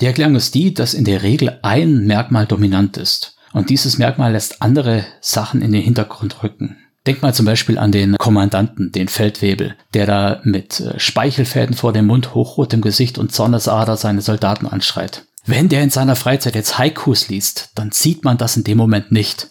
Die 0.00 0.06
Erklärung 0.06 0.36
ist 0.36 0.54
die, 0.54 0.72
dass 0.72 0.94
in 0.94 1.04
der 1.04 1.22
Regel 1.22 1.58
ein 1.62 2.06
Merkmal 2.06 2.46
dominant 2.46 2.96
ist. 2.96 3.36
Und 3.52 3.68
dieses 3.68 3.98
Merkmal 3.98 4.32
lässt 4.32 4.62
andere 4.62 5.04
Sachen 5.20 5.60
in 5.60 5.72
den 5.72 5.82
Hintergrund 5.82 6.42
rücken. 6.42 6.76
Denk 7.06 7.20
mal 7.20 7.34
zum 7.34 7.46
Beispiel 7.46 7.78
an 7.78 7.90
den 7.90 8.16
Kommandanten, 8.16 8.92
den 8.92 9.08
Feldwebel, 9.08 9.74
der 9.92 10.06
da 10.06 10.40
mit 10.44 10.78
äh, 10.78 10.98
Speichelfäden 11.00 11.74
vor 11.74 11.92
dem 11.92 12.06
Mund, 12.06 12.34
hochrotem 12.34 12.80
Gesicht 12.80 13.18
und 13.18 13.32
Zornesader 13.32 13.96
seine 13.96 14.22
Soldaten 14.22 14.68
anschreit. 14.68 15.24
Wenn 15.44 15.68
der 15.68 15.82
in 15.82 15.90
seiner 15.90 16.14
Freizeit 16.14 16.54
jetzt 16.54 16.78
Haikus 16.78 17.28
liest, 17.28 17.70
dann 17.74 17.90
sieht 17.90 18.24
man 18.24 18.38
das 18.38 18.56
in 18.56 18.62
dem 18.62 18.78
Moment 18.78 19.10
nicht. 19.10 19.48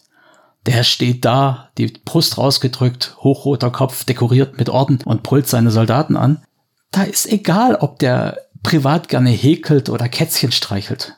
Der 0.65 0.83
steht 0.83 1.25
da, 1.25 1.69
die 1.77 1.87
Brust 1.87 2.37
rausgedrückt, 2.37 3.15
hochroter 3.19 3.71
Kopf 3.71 4.03
dekoriert 4.03 4.57
mit 4.57 4.69
Orden 4.69 4.99
und 5.03 5.23
brüllt 5.23 5.47
seine 5.47 5.71
Soldaten 5.71 6.15
an. 6.15 6.43
Da 6.91 7.03
ist 7.03 7.25
egal, 7.25 7.75
ob 7.75 7.99
der 7.99 8.37
privat 8.63 9.07
gerne 9.07 9.31
häkelt 9.31 9.89
oder 9.89 10.07
Kätzchen 10.07 10.51
streichelt. 10.51 11.15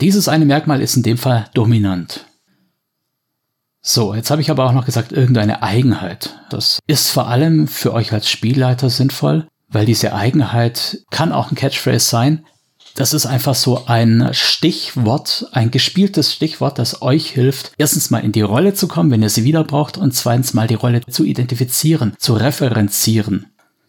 Dieses 0.00 0.28
eine 0.28 0.44
Merkmal 0.44 0.80
ist 0.80 0.96
in 0.96 1.02
dem 1.02 1.18
Fall 1.18 1.48
dominant. 1.54 2.26
So, 3.82 4.14
jetzt 4.14 4.30
habe 4.30 4.42
ich 4.42 4.50
aber 4.50 4.66
auch 4.66 4.72
noch 4.72 4.84
gesagt, 4.84 5.12
irgendeine 5.12 5.62
Eigenheit. 5.62 6.38
Das 6.50 6.80
ist 6.86 7.10
vor 7.10 7.28
allem 7.28 7.66
für 7.66 7.94
euch 7.94 8.12
als 8.12 8.28
Spielleiter 8.28 8.90
sinnvoll, 8.90 9.48
weil 9.68 9.86
diese 9.86 10.14
Eigenheit 10.14 10.98
kann 11.10 11.32
auch 11.32 11.50
ein 11.50 11.54
Catchphrase 11.54 12.06
sein. 12.06 12.44
Das 12.94 13.12
ist 13.12 13.26
einfach 13.26 13.54
so 13.54 13.86
ein 13.86 14.30
Stichwort, 14.32 15.48
ein 15.52 15.70
gespieltes 15.70 16.32
Stichwort, 16.32 16.78
das 16.78 17.02
euch 17.02 17.30
hilft, 17.30 17.72
erstens 17.78 18.10
mal 18.10 18.18
in 18.18 18.32
die 18.32 18.42
Rolle 18.42 18.74
zu 18.74 18.88
kommen, 18.88 19.10
wenn 19.10 19.22
ihr 19.22 19.30
sie 19.30 19.44
wieder 19.44 19.64
braucht, 19.64 19.96
und 19.96 20.12
zweitens 20.12 20.54
mal 20.54 20.66
die 20.66 20.74
Rolle 20.74 21.00
zu 21.06 21.24
identifizieren, 21.24 22.14
zu 22.18 22.34
referenzieren. 22.34 23.46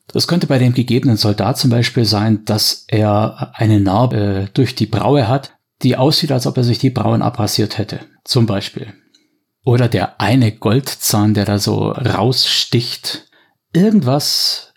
Das 0.08 0.28
könnte 0.28 0.48
bei 0.48 0.60
dem 0.60 0.74
gegebenen 0.74 1.18
Soldat 1.18 1.58
zum 1.58 1.70
Beispiel 1.70 2.06
sein, 2.06 2.44
dass 2.46 2.86
er 2.88 3.52
eine 3.54 3.80
Narbe 3.80 4.50
durch 4.54 4.76
die 4.76 4.86
Braue 4.86 5.28
hat, 5.28 5.54
die 5.84 5.98
aussieht, 5.98 6.32
als 6.32 6.48
ob 6.48 6.58
er 6.58 6.64
sich 6.64 6.80
die 6.80 6.90
Brauen 6.90 7.22
abrasiert 7.22 7.78
hätte. 7.78 8.02
Zum 8.24 8.46
Beispiel. 8.46 8.94
Oder 9.64 9.88
der 9.88 10.20
eine 10.20 10.52
Goldzahn, 10.52 11.34
der 11.34 11.46
da 11.46 11.60
so 11.60 11.92
raussticht. 11.92 13.28
Irgendwas, 13.74 14.71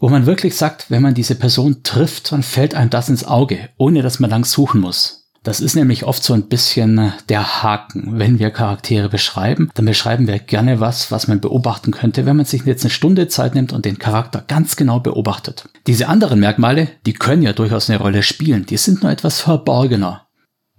wo 0.00 0.08
man 0.08 0.26
wirklich 0.26 0.56
sagt, 0.56 0.90
wenn 0.90 1.02
man 1.02 1.14
diese 1.14 1.34
Person 1.34 1.82
trifft, 1.84 2.32
dann 2.32 2.42
fällt 2.42 2.74
einem 2.74 2.90
das 2.90 3.10
ins 3.10 3.24
Auge, 3.24 3.68
ohne 3.76 4.02
dass 4.02 4.18
man 4.18 4.30
lang 4.30 4.44
suchen 4.44 4.80
muss. 4.80 5.28
Das 5.42 5.60
ist 5.60 5.74
nämlich 5.74 6.04
oft 6.04 6.22
so 6.22 6.34
ein 6.34 6.48
bisschen 6.48 7.12
der 7.30 7.62
Haken. 7.62 8.18
Wenn 8.18 8.38
wir 8.38 8.50
Charaktere 8.50 9.08
beschreiben, 9.08 9.70
dann 9.74 9.86
beschreiben 9.86 10.26
wir 10.26 10.38
gerne 10.38 10.80
was, 10.80 11.10
was 11.10 11.28
man 11.28 11.40
beobachten 11.40 11.92
könnte, 11.92 12.26
wenn 12.26 12.36
man 12.36 12.44
sich 12.44 12.64
jetzt 12.64 12.84
eine 12.84 12.90
Stunde 12.90 13.28
Zeit 13.28 13.54
nimmt 13.54 13.72
und 13.72 13.86
den 13.86 13.98
Charakter 13.98 14.44
ganz 14.46 14.76
genau 14.76 15.00
beobachtet. 15.00 15.66
Diese 15.86 16.08
anderen 16.08 16.40
Merkmale, 16.40 16.88
die 17.06 17.14
können 17.14 17.42
ja 17.42 17.54
durchaus 17.54 17.88
eine 17.88 17.98
Rolle 17.98 18.22
spielen, 18.22 18.66
die 18.66 18.76
sind 18.76 19.02
nur 19.02 19.12
etwas 19.12 19.40
verborgener. 19.40 20.26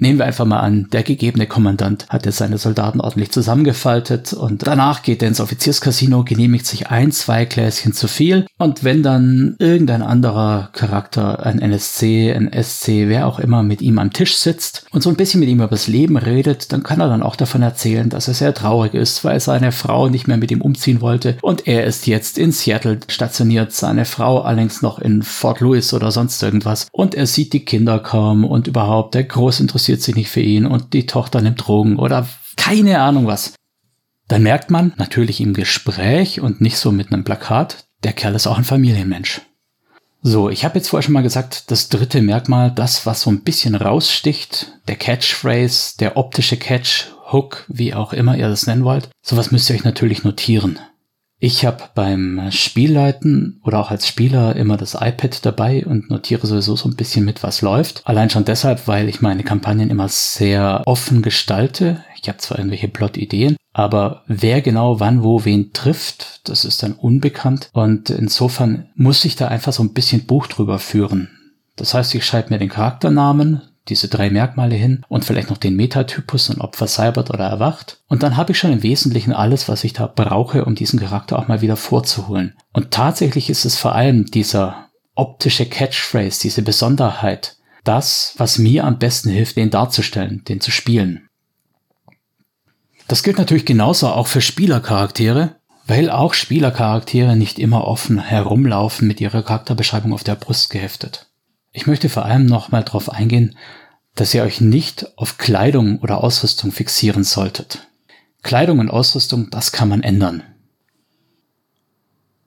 Nehmen 0.01 0.17
wir 0.17 0.25
einfach 0.25 0.45
mal 0.45 0.61
an, 0.61 0.87
der 0.91 1.03
gegebene 1.03 1.45
Kommandant 1.45 2.07
hat 2.09 2.25
jetzt 2.25 2.39
seine 2.39 2.57
Soldaten 2.57 3.01
ordentlich 3.01 3.29
zusammengefaltet 3.29 4.33
und 4.33 4.65
danach 4.65 5.03
geht 5.03 5.21
er 5.21 5.27
ins 5.27 5.39
Offizierscasino, 5.39 6.23
genehmigt 6.23 6.65
sich 6.65 6.87
ein, 6.87 7.11
zwei 7.11 7.45
Gläschen 7.45 7.93
zu 7.93 8.07
viel. 8.07 8.47
Und 8.57 8.83
wenn 8.83 9.03
dann 9.03 9.55
irgendein 9.59 10.01
anderer 10.01 10.69
Charakter, 10.73 11.45
ein 11.45 11.59
NSC, 11.59 12.33
ein 12.33 12.49
SC, 12.51 13.09
wer 13.09 13.27
auch 13.27 13.37
immer 13.37 13.61
mit 13.61 13.83
ihm 13.83 13.99
am 13.99 14.11
Tisch 14.11 14.37
sitzt 14.37 14.87
und 14.91 15.03
so 15.03 15.11
ein 15.11 15.17
bisschen 15.17 15.39
mit 15.39 15.49
ihm 15.49 15.59
über 15.59 15.67
das 15.67 15.85
Leben 15.85 16.17
redet, 16.17 16.73
dann 16.73 16.81
kann 16.81 16.99
er 16.99 17.07
dann 17.07 17.21
auch 17.21 17.35
davon 17.35 17.61
erzählen, 17.61 18.09
dass 18.09 18.27
er 18.27 18.33
sehr 18.33 18.55
traurig 18.55 18.95
ist, 18.95 19.23
weil 19.23 19.39
seine 19.39 19.71
Frau 19.71 20.09
nicht 20.09 20.27
mehr 20.27 20.37
mit 20.37 20.49
ihm 20.49 20.61
umziehen 20.61 21.01
wollte. 21.01 21.37
Und 21.43 21.67
er 21.67 21.83
ist 21.83 22.07
jetzt 22.07 22.39
in 22.39 22.51
Seattle 22.51 23.01
stationiert, 23.07 23.71
seine 23.71 24.05
Frau 24.05 24.41
allerdings 24.41 24.81
noch 24.81 24.97
in 24.97 25.21
Fort 25.21 25.59
Lewis 25.59 25.93
oder 25.93 26.09
sonst 26.09 26.41
irgendwas. 26.41 26.87
Und 26.91 27.13
er 27.13 27.27
sieht 27.27 27.53
die 27.53 27.65
Kinder 27.65 27.99
kaum 27.99 28.45
und 28.45 28.67
überhaupt 28.67 29.13
der 29.13 29.25
groß 29.25 29.59
interessiert 29.59 29.90
interessiert 29.91 30.01
sich 30.01 30.15
nicht 30.15 30.29
für 30.29 30.41
ihn 30.41 30.65
und 30.65 30.93
die 30.93 31.05
Tochter 31.05 31.41
nimmt 31.41 31.67
Drogen 31.67 31.97
oder 31.97 32.25
keine 32.55 33.01
Ahnung 33.01 33.27
was. 33.27 33.55
Dann 34.29 34.43
merkt 34.43 34.71
man 34.71 34.93
natürlich 34.97 35.41
im 35.41 35.53
Gespräch 35.53 36.39
und 36.39 36.61
nicht 36.61 36.77
so 36.77 36.93
mit 36.93 37.11
einem 37.11 37.25
Plakat, 37.25 37.85
der 38.03 38.13
Kerl 38.13 38.35
ist 38.35 38.47
auch 38.47 38.57
ein 38.57 38.63
Familienmensch. 38.63 39.41
So, 40.21 40.49
ich 40.49 40.63
habe 40.63 40.77
jetzt 40.77 40.87
vorher 40.87 41.03
schon 41.03 41.13
mal 41.13 41.23
gesagt, 41.23 41.71
das 41.71 41.89
dritte 41.89 42.21
Merkmal, 42.21 42.71
das, 42.71 43.05
was 43.05 43.21
so 43.21 43.31
ein 43.31 43.41
bisschen 43.41 43.75
raussticht, 43.75 44.71
der 44.87 44.95
Catchphrase, 44.95 45.97
der 45.99 46.15
optische 46.15 46.55
Catch, 46.55 47.07
Hook, 47.33 47.65
wie 47.67 47.93
auch 47.93 48.13
immer 48.13 48.37
ihr 48.37 48.47
das 48.47 48.67
nennen 48.67 48.85
wollt, 48.85 49.09
sowas 49.21 49.51
müsst 49.51 49.69
ihr 49.69 49.75
euch 49.75 49.83
natürlich 49.83 50.23
notieren. 50.23 50.79
Ich 51.43 51.65
habe 51.65 51.85
beim 51.95 52.51
Spielleiten 52.51 53.59
oder 53.63 53.79
auch 53.79 53.89
als 53.89 54.07
Spieler 54.07 54.55
immer 54.55 54.77
das 54.77 54.93
iPad 54.93 55.43
dabei 55.43 55.83
und 55.83 56.11
notiere 56.11 56.45
sowieso 56.45 56.75
so 56.75 56.87
ein 56.87 56.95
bisschen 56.95 57.25
mit, 57.25 57.41
was 57.41 57.63
läuft. 57.63 58.03
Allein 58.05 58.29
schon 58.29 58.45
deshalb, 58.45 58.87
weil 58.87 59.09
ich 59.09 59.21
meine 59.21 59.43
Kampagnen 59.43 59.89
immer 59.89 60.07
sehr 60.07 60.83
offen 60.85 61.23
gestalte. 61.23 62.03
Ich 62.21 62.29
habe 62.29 62.37
zwar 62.37 62.59
irgendwelche 62.59 62.89
Plot-Ideen, 62.89 63.57
aber 63.73 64.21
wer 64.27 64.61
genau 64.61 64.99
wann 64.99 65.23
wo 65.23 65.43
wen 65.43 65.73
trifft, 65.73 66.47
das 66.47 66.63
ist 66.63 66.83
dann 66.83 66.93
unbekannt. 66.93 67.71
Und 67.73 68.11
insofern 68.11 68.89
muss 68.93 69.25
ich 69.25 69.35
da 69.35 69.47
einfach 69.47 69.73
so 69.73 69.81
ein 69.81 69.93
bisschen 69.93 70.27
Buch 70.27 70.45
drüber 70.45 70.77
führen. 70.77 71.29
Das 71.75 71.95
heißt, 71.95 72.13
ich 72.13 72.23
schreibe 72.23 72.51
mir 72.51 72.59
den 72.59 72.69
Charakternamen, 72.69 73.63
diese 73.87 74.07
drei 74.07 74.29
Merkmale 74.29 74.75
hin 74.75 75.03
und 75.09 75.25
vielleicht 75.25 75.49
noch 75.49 75.57
den 75.57 75.75
Metatypus 75.75 76.49
und 76.49 76.61
ob 76.61 76.75
versalbert 76.75 77.29
oder 77.29 77.45
erwacht. 77.45 78.01
Und 78.07 78.23
dann 78.23 78.37
habe 78.37 78.51
ich 78.51 78.59
schon 78.59 78.71
im 78.71 78.83
Wesentlichen 78.83 79.33
alles, 79.33 79.67
was 79.67 79.83
ich 79.83 79.93
da 79.93 80.07
brauche, 80.07 80.65
um 80.65 80.75
diesen 80.75 80.99
Charakter 80.99 81.39
auch 81.39 81.47
mal 81.47 81.61
wieder 81.61 81.77
vorzuholen. 81.77 82.55
Und 82.73 82.91
tatsächlich 82.91 83.49
ist 83.49 83.65
es 83.65 83.77
vor 83.77 83.95
allem 83.95 84.25
dieser 84.25 84.89
optische 85.15 85.65
Catchphrase, 85.65 86.41
diese 86.41 86.61
Besonderheit, 86.61 87.57
das, 87.83 88.33
was 88.37 88.59
mir 88.59 88.85
am 88.85 88.99
besten 88.99 89.29
hilft, 89.29 89.57
den 89.57 89.71
darzustellen, 89.71 90.43
den 90.47 90.61
zu 90.61 90.71
spielen. 90.71 91.27
Das 93.07 93.23
gilt 93.23 93.37
natürlich 93.37 93.65
genauso 93.65 94.07
auch 94.07 94.27
für 94.27 94.41
Spielercharaktere, 94.41 95.55
weil 95.87 96.09
auch 96.09 96.33
Spielercharaktere 96.33 97.35
nicht 97.35 97.59
immer 97.59 97.85
offen 97.85 98.19
herumlaufen 98.19 99.07
mit 99.07 99.19
ihrer 99.19 99.43
Charakterbeschreibung 99.43 100.13
auf 100.13 100.23
der 100.23 100.35
Brust 100.35 100.69
geheftet. 100.69 101.30
Ich 101.71 101.87
möchte 101.87 102.09
vor 102.09 102.25
allem 102.25 102.45
nochmal 102.45 102.83
darauf 102.83 103.09
eingehen, 103.09 103.55
dass 104.15 104.33
ihr 104.33 104.43
euch 104.43 104.59
nicht 104.59 105.17
auf 105.17 105.37
Kleidung 105.37 105.99
oder 105.99 106.23
Ausrüstung 106.23 106.71
fixieren 106.71 107.23
solltet. 107.23 107.87
Kleidung 108.43 108.79
und 108.79 108.89
Ausrüstung, 108.89 109.49
das 109.51 109.71
kann 109.71 109.87
man 109.87 110.03
ändern. 110.03 110.43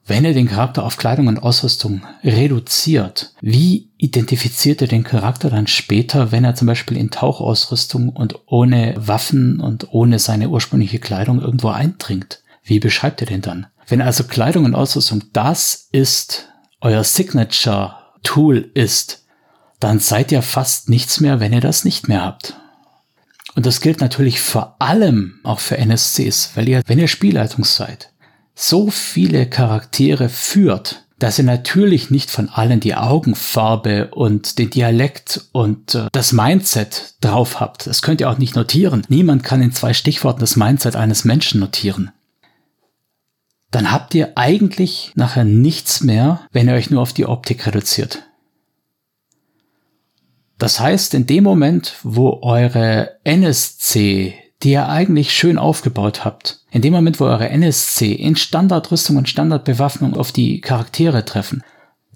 Wenn 0.06 0.26
ihr 0.26 0.34
den 0.34 0.48
Charakter 0.48 0.84
auf 0.84 0.98
Kleidung 0.98 1.28
und 1.28 1.38
Ausrüstung 1.38 2.02
reduziert, 2.22 3.32
wie 3.40 3.90
identifiziert 3.96 4.82
ihr 4.82 4.88
den 4.88 5.02
Charakter 5.02 5.48
dann 5.48 5.66
später, 5.66 6.30
wenn 6.30 6.44
er 6.44 6.54
zum 6.54 6.66
Beispiel 6.66 6.98
in 6.98 7.10
Tauchausrüstung 7.10 8.10
und 8.10 8.38
ohne 8.44 8.94
Waffen 8.98 9.60
und 9.60 9.94
ohne 9.94 10.18
seine 10.18 10.50
ursprüngliche 10.50 10.98
Kleidung 10.98 11.40
irgendwo 11.40 11.68
eindringt? 11.68 12.42
Wie 12.62 12.80
beschreibt 12.80 13.22
ihr 13.22 13.26
den 13.26 13.40
dann? 13.40 13.66
Wenn 13.86 14.02
also 14.02 14.24
Kleidung 14.24 14.66
und 14.66 14.74
Ausrüstung 14.74 15.22
das 15.32 15.88
ist, 15.90 16.48
euer 16.82 17.04
Signature 17.04 18.03
Tool 18.24 18.70
ist, 18.74 19.24
dann 19.78 20.00
seid 20.00 20.32
ihr 20.32 20.42
fast 20.42 20.88
nichts 20.88 21.20
mehr, 21.20 21.38
wenn 21.38 21.52
ihr 21.52 21.60
das 21.60 21.84
nicht 21.84 22.08
mehr 22.08 22.24
habt. 22.24 22.56
Und 23.54 23.66
das 23.66 23.80
gilt 23.80 24.00
natürlich 24.00 24.40
vor 24.40 24.76
allem 24.80 25.38
auch 25.44 25.60
für 25.60 25.78
NSCs, 25.78 26.50
weil 26.56 26.68
ihr, 26.68 26.82
wenn 26.86 26.98
ihr 26.98 27.06
Spielleitung 27.06 27.64
seid, 27.64 28.10
so 28.54 28.90
viele 28.90 29.46
Charaktere 29.46 30.28
führt, 30.28 31.04
dass 31.18 31.38
ihr 31.38 31.44
natürlich 31.44 32.10
nicht 32.10 32.30
von 32.30 32.48
allen 32.48 32.80
die 32.80 32.94
Augenfarbe 32.94 34.08
und 34.08 34.58
den 34.58 34.70
Dialekt 34.70 35.48
und 35.52 35.94
äh, 35.94 36.08
das 36.12 36.32
Mindset 36.32 37.14
drauf 37.20 37.60
habt. 37.60 37.86
Das 37.86 38.02
könnt 38.02 38.20
ihr 38.20 38.30
auch 38.30 38.38
nicht 38.38 38.56
notieren. 38.56 39.04
Niemand 39.08 39.44
kann 39.44 39.62
in 39.62 39.72
zwei 39.72 39.94
Stichworten 39.94 40.40
das 40.40 40.56
Mindset 40.56 40.96
eines 40.96 41.24
Menschen 41.24 41.60
notieren. 41.60 42.10
Dann 43.74 43.90
habt 43.90 44.14
ihr 44.14 44.38
eigentlich 44.38 45.10
nachher 45.16 45.42
nichts 45.42 46.00
mehr, 46.00 46.46
wenn 46.52 46.68
ihr 46.68 46.74
euch 46.74 46.90
nur 46.90 47.02
auf 47.02 47.12
die 47.12 47.26
Optik 47.26 47.66
reduziert. 47.66 48.22
Das 50.58 50.78
heißt, 50.78 51.12
in 51.12 51.26
dem 51.26 51.42
Moment, 51.42 51.96
wo 52.04 52.38
eure 52.42 53.16
NSC, 53.24 54.34
die 54.62 54.70
ihr 54.70 54.88
eigentlich 54.88 55.34
schön 55.34 55.58
aufgebaut 55.58 56.24
habt, 56.24 56.60
in 56.70 56.82
dem 56.82 56.92
Moment, 56.92 57.18
wo 57.18 57.24
eure 57.24 57.48
NSC 57.48 58.12
in 58.12 58.36
Standardrüstung 58.36 59.16
und 59.16 59.28
Standardbewaffnung 59.28 60.14
auf 60.14 60.30
die 60.30 60.60
Charaktere 60.60 61.24
treffen, 61.24 61.64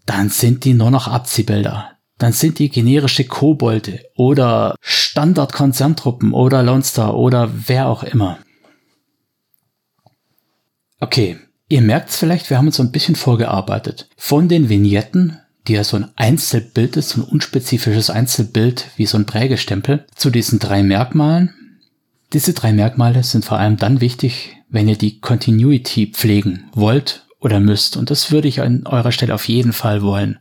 dann 0.07 0.29
sind 0.29 0.65
die 0.65 0.75
nur 0.75 0.93
noch 0.93 1.09
Abziehbilder. 1.09 1.91
Dann 2.19 2.33
sind 2.33 2.61
die 2.61 2.69
generische 2.69 3.25
Kobolde 3.25 4.05
oder 4.15 4.77
Standard-Konzerntruppen 4.81 6.35
oder 6.35 6.63
Lone 6.63 6.85
Star 6.85 7.17
oder 7.17 7.51
wer 7.53 7.89
auch 7.89 8.05
immer. 8.05 8.39
Okay, 11.01 11.39
ihr 11.69 11.83
merkt's 11.83 12.17
vielleicht, 12.17 12.51
wir 12.51 12.59
haben 12.59 12.67
uns 12.67 12.77
so 12.77 12.83
ein 12.83 12.93
bisschen 12.93 13.17
vorgearbeitet. 13.17 14.09
Von 14.17 14.49
den 14.49 14.69
Vignetten 14.69 15.39
die 15.69 15.75
ja 15.75 15.85
so 15.85 15.97
ein 15.99 16.09
Einzelbild 16.17 16.97
ist, 16.97 17.11
so 17.11 17.21
ein 17.21 17.29
unspezifisches 17.29 18.11
Einzelbild 18.11 18.87
wie 18.97 19.07
so 19.07 19.19
ein 19.19 19.27
Prägestempel, 19.27 20.07
zu 20.15 20.31
diesen 20.31 20.59
drei 20.59 20.83
Merkmalen. 20.83 21.55
Diese 22.33 22.53
drei 22.53 22.73
Merkmale 22.73 23.23
sind 23.23 23.45
vor 23.45 23.59
allem 23.59 23.77
dann 23.77 24.01
wichtig, 24.01 24.57
wenn 24.69 24.89
ihr 24.89 24.97
die 24.97 25.21
Continuity 25.21 26.13
pflegen 26.13 26.65
wollt 26.73 27.27
oder 27.39 27.61
müsst. 27.61 27.97
Und 27.97 28.11
das 28.11 28.31
würde 28.31 28.49
ich 28.49 28.61
an 28.61 28.87
eurer 28.87 29.13
Stelle 29.13 29.35
auf 29.35 29.49
jeden 29.49 29.73
Fall 29.73 30.03
wollen. 30.03 30.39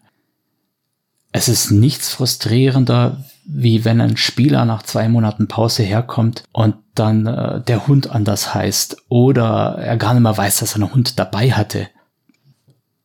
Es 1.31 1.47
ist 1.49 1.71
nichts 1.71 2.09
frustrierender, 2.09 3.23
wie 3.45 3.85
wenn 3.85 4.01
ein 4.01 4.17
Spieler 4.17 4.65
nach 4.65 4.83
zwei 4.83 5.07
Monaten 5.07 5.47
Pause 5.47 5.83
herkommt 5.83 6.43
und 6.51 6.75
dann 6.99 7.25
äh, 7.25 7.61
der 7.61 7.87
Hund 7.87 8.11
anders 8.11 8.53
heißt 8.53 8.97
oder 9.09 9.77
er 9.79 9.97
gar 9.97 10.13
nicht 10.13 10.23
mehr 10.23 10.37
weiß, 10.37 10.59
dass 10.59 10.73
er 10.73 10.81
einen 10.81 10.93
Hund 10.93 11.19
dabei 11.19 11.51
hatte. 11.51 11.87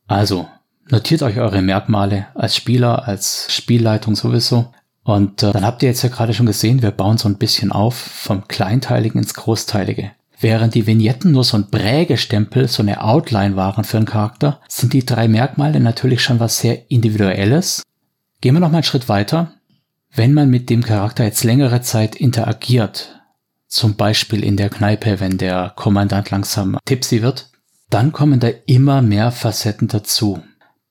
Also, 0.06 0.46
Notiert 0.92 1.22
euch 1.22 1.38
eure 1.38 1.62
Merkmale 1.62 2.26
als 2.34 2.54
Spieler, 2.54 3.08
als 3.08 3.46
Spielleitung 3.50 4.14
sowieso. 4.16 4.72
Und 5.04 5.42
äh, 5.42 5.52
dann 5.52 5.64
habt 5.64 5.82
ihr 5.82 5.88
jetzt 5.88 6.02
ja 6.02 6.08
gerade 6.08 6.34
schon 6.34 6.44
gesehen, 6.44 6.82
wir 6.82 6.90
bauen 6.90 7.18
so 7.18 7.28
ein 7.28 7.38
bisschen 7.38 7.72
auf 7.72 7.94
vom 7.94 8.46
Kleinteiligen 8.46 9.20
ins 9.20 9.34
Großteilige. 9.34 10.10
Während 10.38 10.74
die 10.74 10.86
Vignetten 10.86 11.32
nur 11.32 11.44
so 11.44 11.56
ein 11.56 11.70
Prägestempel, 11.70 12.68
so 12.68 12.82
eine 12.82 13.02
Outline 13.02 13.56
waren 13.56 13.84
für 13.84 13.96
einen 13.96 14.06
Charakter, 14.06 14.60
sind 14.68 14.92
die 14.92 15.06
drei 15.06 15.28
Merkmale 15.28 15.80
natürlich 15.80 16.22
schon 16.22 16.40
was 16.40 16.58
sehr 16.58 16.90
Individuelles. 16.90 17.82
Gehen 18.42 18.54
wir 18.54 18.60
noch 18.60 18.70
mal 18.70 18.78
einen 18.78 18.84
Schritt 18.84 19.08
weiter. 19.08 19.52
Wenn 20.14 20.34
man 20.34 20.50
mit 20.50 20.68
dem 20.68 20.82
Charakter 20.82 21.24
jetzt 21.24 21.44
längere 21.44 21.80
Zeit 21.80 22.16
interagiert, 22.16 23.21
zum 23.72 23.96
Beispiel 23.96 24.44
in 24.44 24.58
der 24.58 24.68
Kneipe, 24.68 25.18
wenn 25.18 25.38
der 25.38 25.72
Kommandant 25.74 26.30
langsam 26.30 26.76
tipsy 26.84 27.22
wird, 27.22 27.48
dann 27.88 28.12
kommen 28.12 28.38
da 28.38 28.48
immer 28.66 29.00
mehr 29.00 29.32
Facetten 29.32 29.88
dazu. 29.88 30.42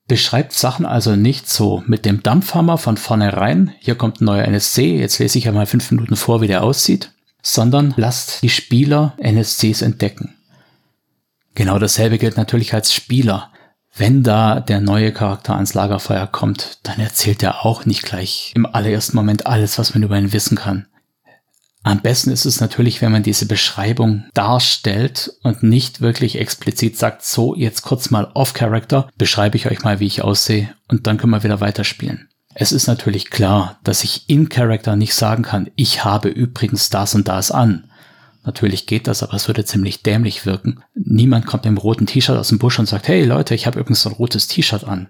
Beschreibt 0.08 0.52
Sachen 0.52 0.84
also 0.84 1.14
nicht 1.14 1.48
so 1.48 1.84
mit 1.86 2.04
dem 2.04 2.24
Dampfhammer 2.24 2.78
von 2.78 2.96
vornherein, 2.96 3.72
hier 3.78 3.94
kommt 3.94 4.20
ein 4.20 4.24
neuer 4.24 4.46
NSC, 4.46 4.98
jetzt 4.98 5.20
lese 5.20 5.38
ich 5.38 5.46
einmal 5.46 5.66
fünf 5.66 5.92
Minuten 5.92 6.16
vor, 6.16 6.40
wie 6.40 6.48
der 6.48 6.64
aussieht, 6.64 7.12
sondern 7.40 7.94
lasst 7.96 8.42
die 8.42 8.48
Spieler 8.48 9.14
NSCs 9.18 9.82
entdecken. 9.82 10.34
Genau 11.54 11.78
dasselbe 11.78 12.18
gilt 12.18 12.36
natürlich 12.36 12.74
als 12.74 12.92
Spieler. 12.92 13.52
Wenn 13.94 14.24
da 14.24 14.58
der 14.58 14.80
neue 14.80 15.12
Charakter 15.12 15.54
ans 15.54 15.74
Lagerfeuer 15.74 16.26
kommt, 16.26 16.80
dann 16.82 16.98
erzählt 16.98 17.44
er 17.44 17.64
auch 17.64 17.86
nicht 17.86 18.02
gleich 18.02 18.52
im 18.56 18.66
allerersten 18.66 19.16
Moment 19.16 19.46
alles, 19.46 19.78
was 19.78 19.94
man 19.94 20.02
über 20.02 20.18
ihn 20.18 20.32
wissen 20.32 20.56
kann. 20.56 20.88
Am 21.84 22.00
besten 22.00 22.30
ist 22.30 22.44
es 22.44 22.60
natürlich, 22.60 23.02
wenn 23.02 23.10
man 23.10 23.24
diese 23.24 23.46
Beschreibung 23.46 24.24
darstellt 24.34 25.32
und 25.42 25.64
nicht 25.64 26.00
wirklich 26.00 26.38
explizit 26.38 26.96
sagt, 26.96 27.24
so, 27.24 27.56
jetzt 27.56 27.82
kurz 27.82 28.10
mal 28.10 28.30
off-Character, 28.34 29.08
beschreibe 29.18 29.56
ich 29.56 29.66
euch 29.66 29.82
mal, 29.82 29.98
wie 29.98 30.06
ich 30.06 30.22
aussehe 30.22 30.72
und 30.88 31.06
dann 31.06 31.18
können 31.18 31.32
wir 31.32 31.42
wieder 31.42 31.60
weiterspielen. 31.60 32.28
Es 32.54 32.70
ist 32.70 32.86
natürlich 32.86 33.30
klar, 33.30 33.80
dass 33.82 34.04
ich 34.04 34.28
in 34.28 34.48
Character 34.48 34.94
nicht 34.94 35.14
sagen 35.14 35.42
kann, 35.42 35.70
ich 35.74 36.04
habe 36.04 36.28
übrigens 36.28 36.90
das 36.90 37.14
und 37.14 37.26
das 37.26 37.50
an. 37.50 37.90
Natürlich 38.44 38.86
geht 38.86 39.06
das, 39.06 39.22
aber 39.22 39.34
es 39.34 39.48
würde 39.48 39.64
ziemlich 39.64 40.02
dämlich 40.02 40.46
wirken. 40.46 40.82
Niemand 40.94 41.46
kommt 41.46 41.64
im 41.64 41.78
roten 41.78 42.06
T-Shirt 42.06 42.36
aus 42.36 42.48
dem 42.48 42.58
Busch 42.58 42.78
und 42.78 42.86
sagt, 42.86 43.08
hey 43.08 43.24
Leute, 43.24 43.54
ich 43.54 43.66
habe 43.66 43.80
übrigens 43.80 44.06
ein 44.06 44.12
rotes 44.12 44.48
T-Shirt 44.48 44.84
an. 44.84 45.08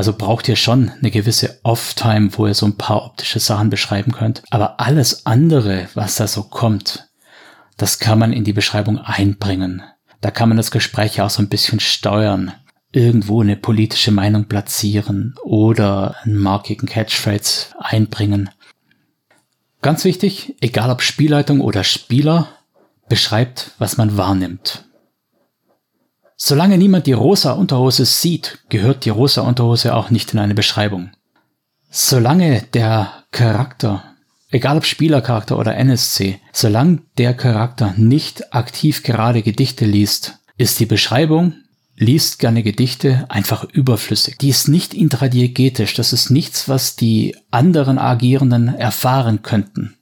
Also 0.00 0.14
braucht 0.14 0.48
ihr 0.48 0.56
schon 0.56 0.90
eine 0.98 1.10
gewisse 1.10 1.60
Off-Time, 1.62 2.30
wo 2.32 2.46
ihr 2.46 2.54
so 2.54 2.64
ein 2.64 2.78
paar 2.78 3.04
optische 3.04 3.38
Sachen 3.38 3.68
beschreiben 3.68 4.12
könnt. 4.12 4.42
Aber 4.48 4.80
alles 4.80 5.26
andere, 5.26 5.88
was 5.92 6.16
da 6.16 6.26
so 6.26 6.44
kommt, 6.44 7.10
das 7.76 7.98
kann 7.98 8.18
man 8.18 8.32
in 8.32 8.42
die 8.42 8.54
Beschreibung 8.54 8.96
einbringen. 8.96 9.82
Da 10.22 10.30
kann 10.30 10.48
man 10.48 10.56
das 10.56 10.70
Gespräch 10.70 11.20
auch 11.20 11.28
so 11.28 11.42
ein 11.42 11.50
bisschen 11.50 11.80
steuern. 11.80 12.54
Irgendwo 12.92 13.42
eine 13.42 13.56
politische 13.56 14.10
Meinung 14.10 14.46
platzieren 14.46 15.34
oder 15.44 16.16
einen 16.22 16.38
markigen 16.38 16.88
Catchphrase 16.88 17.66
einbringen. 17.78 18.48
Ganz 19.82 20.04
wichtig, 20.04 20.56
egal 20.62 20.88
ob 20.88 21.02
Spielleitung 21.02 21.60
oder 21.60 21.84
Spieler, 21.84 22.48
beschreibt, 23.10 23.72
was 23.76 23.98
man 23.98 24.16
wahrnimmt. 24.16 24.86
Solange 26.42 26.78
niemand 26.78 27.06
die 27.06 27.12
rosa 27.12 27.52
Unterhose 27.52 28.06
sieht, 28.06 28.60
gehört 28.70 29.04
die 29.04 29.10
rosa 29.10 29.42
Unterhose 29.42 29.94
auch 29.94 30.08
nicht 30.08 30.32
in 30.32 30.38
eine 30.38 30.54
Beschreibung. 30.54 31.10
Solange 31.90 32.62
der 32.72 33.12
Charakter, 33.30 34.04
egal 34.48 34.78
ob 34.78 34.86
Spielercharakter 34.86 35.58
oder 35.58 35.76
NSC, 35.76 36.40
solange 36.50 37.02
der 37.18 37.34
Charakter 37.34 37.92
nicht 37.98 38.54
aktiv 38.54 39.02
gerade 39.02 39.42
Gedichte 39.42 39.84
liest, 39.84 40.38
ist 40.56 40.80
die 40.80 40.86
Beschreibung 40.86 41.52
liest 41.96 42.38
gerne 42.38 42.62
Gedichte, 42.62 43.26
einfach 43.28 43.64
überflüssig. 43.64 44.38
Die 44.38 44.48
ist 44.48 44.66
nicht 44.66 44.94
intradiegetisch, 44.94 45.92
das 45.92 46.14
ist 46.14 46.30
nichts, 46.30 46.70
was 46.70 46.96
die 46.96 47.36
anderen 47.50 47.98
Agierenden 47.98 48.74
erfahren 48.74 49.42
könnten. 49.42 49.98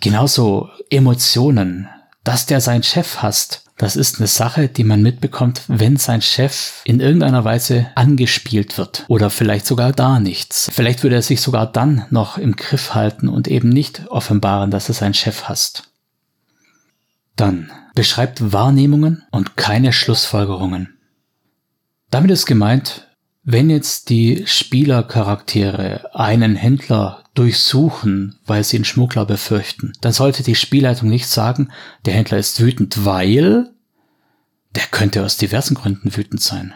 Genauso 0.00 0.68
Emotionen, 0.90 1.88
dass 2.22 2.44
der 2.44 2.60
seinen 2.60 2.82
Chef 2.82 3.22
hasst, 3.22 3.64
das 3.80 3.96
ist 3.96 4.18
eine 4.18 4.26
Sache, 4.26 4.68
die 4.68 4.84
man 4.84 5.00
mitbekommt, 5.00 5.62
wenn 5.66 5.96
sein 5.96 6.20
Chef 6.20 6.82
in 6.84 7.00
irgendeiner 7.00 7.46
Weise 7.46 7.86
angespielt 7.94 8.76
wird 8.76 9.06
oder 9.08 9.30
vielleicht 9.30 9.64
sogar 9.64 9.92
da 9.92 10.20
nichts. 10.20 10.70
Vielleicht 10.70 11.02
würde 11.02 11.16
er 11.16 11.22
sich 11.22 11.40
sogar 11.40 11.66
dann 11.66 12.04
noch 12.10 12.36
im 12.36 12.56
Griff 12.56 12.94
halten 12.94 13.26
und 13.26 13.48
eben 13.48 13.70
nicht 13.70 14.06
offenbaren, 14.08 14.70
dass 14.70 14.90
er 14.90 14.94
seinen 14.94 15.14
Chef 15.14 15.44
hasst. 15.44 15.84
Dann 17.36 17.72
beschreibt 17.94 18.52
Wahrnehmungen 18.52 19.24
und 19.30 19.56
keine 19.56 19.94
Schlussfolgerungen. 19.94 20.98
Damit 22.10 22.32
ist 22.32 22.44
gemeint, 22.44 23.08
wenn 23.42 23.70
jetzt 23.70 24.10
die 24.10 24.44
Spielercharaktere 24.46 26.14
einen 26.14 26.56
Händler 26.56 27.24
durchsuchen, 27.34 28.38
weil 28.46 28.64
sie 28.64 28.76
einen 28.76 28.84
Schmuggler 28.84 29.24
befürchten, 29.24 29.92
dann 30.00 30.12
sollte 30.12 30.42
die 30.42 30.54
Spielleitung 30.54 31.08
nicht 31.08 31.26
sagen, 31.26 31.70
der 32.04 32.14
Händler 32.14 32.38
ist 32.38 32.60
wütend, 32.60 33.04
weil 33.04 33.70
der 34.74 34.84
könnte 34.90 35.24
aus 35.24 35.36
diversen 35.36 35.74
Gründen 35.74 36.16
wütend 36.16 36.40
sein. 36.40 36.74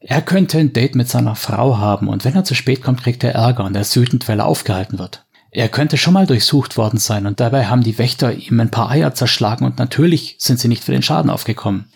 Er 0.00 0.20
könnte 0.20 0.58
ein 0.58 0.72
Date 0.72 0.96
mit 0.96 1.08
seiner 1.08 1.36
Frau 1.36 1.78
haben 1.78 2.08
und 2.08 2.24
wenn 2.24 2.34
er 2.34 2.44
zu 2.44 2.54
spät 2.54 2.82
kommt, 2.82 3.02
kriegt 3.02 3.24
er 3.24 3.34
Ärger 3.34 3.64
und 3.64 3.74
er 3.74 3.82
ist 3.82 3.96
wütend, 3.96 4.28
weil 4.28 4.40
er 4.40 4.46
aufgehalten 4.46 4.98
wird. 4.98 5.24
Er 5.50 5.68
könnte 5.68 5.96
schon 5.96 6.14
mal 6.14 6.26
durchsucht 6.26 6.76
worden 6.76 6.98
sein 6.98 7.26
und 7.26 7.40
dabei 7.40 7.66
haben 7.66 7.82
die 7.82 7.98
Wächter 7.98 8.32
ihm 8.34 8.58
ein 8.58 8.70
paar 8.70 8.90
Eier 8.90 9.14
zerschlagen 9.14 9.64
und 9.64 9.78
natürlich 9.78 10.36
sind 10.38 10.58
sie 10.58 10.68
nicht 10.68 10.82
für 10.82 10.92
den 10.92 11.02
Schaden 11.02 11.30
aufgekommen. 11.30 11.92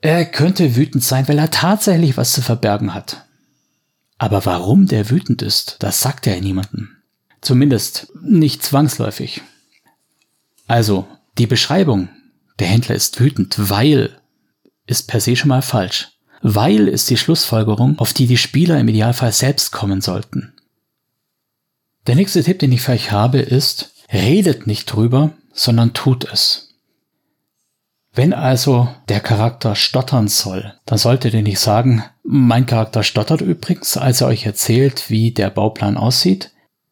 Er 0.00 0.24
könnte 0.24 0.76
wütend 0.76 1.02
sein, 1.02 1.28
weil 1.28 1.38
er 1.38 1.50
tatsächlich 1.50 2.16
was 2.16 2.32
zu 2.32 2.42
verbergen 2.42 2.94
hat. 2.94 3.26
Aber 4.20 4.44
warum 4.44 4.86
der 4.86 5.08
wütend 5.08 5.40
ist, 5.40 5.76
das 5.78 6.02
sagt 6.02 6.26
er 6.26 6.38
niemandem. 6.42 6.90
Zumindest 7.40 8.12
nicht 8.20 8.62
zwangsläufig. 8.62 9.40
Also, 10.66 11.08
die 11.38 11.46
Beschreibung, 11.46 12.10
der 12.58 12.66
Händler 12.66 12.94
ist 12.96 13.18
wütend, 13.18 13.56
weil, 13.70 14.20
ist 14.86 15.08
per 15.08 15.22
se 15.22 15.36
schon 15.36 15.48
mal 15.48 15.62
falsch. 15.62 16.10
Weil 16.42 16.86
ist 16.86 17.08
die 17.08 17.16
Schlussfolgerung, 17.16 17.98
auf 17.98 18.12
die 18.12 18.26
die 18.26 18.36
Spieler 18.36 18.78
im 18.78 18.88
Idealfall 18.88 19.32
selbst 19.32 19.72
kommen 19.72 20.02
sollten. 20.02 20.52
Der 22.06 22.14
nächste 22.14 22.44
Tipp, 22.44 22.58
den 22.58 22.72
ich 22.72 22.82
für 22.82 22.92
euch 22.92 23.12
habe, 23.12 23.38
ist, 23.38 23.94
redet 24.12 24.66
nicht 24.66 24.84
drüber, 24.84 25.32
sondern 25.54 25.94
tut 25.94 26.30
es. 26.30 26.69
Wenn 28.12 28.32
also 28.32 28.88
der 29.08 29.20
Charakter 29.20 29.76
stottern 29.76 30.26
soll, 30.28 30.74
dann 30.84 30.98
solltet 30.98 31.32
ihr 31.34 31.42
nicht 31.42 31.60
sagen, 31.60 32.04
mein 32.24 32.66
Charakter 32.66 33.02
stottert 33.02 33.40
übrigens, 33.40 33.96
als 33.96 34.20
er 34.20 34.26
euch 34.26 34.46
erzählt, 34.46 35.10
wie 35.10 35.32
der 35.32 35.50
Bauplan 35.50 35.96
aussieht. 35.96 36.50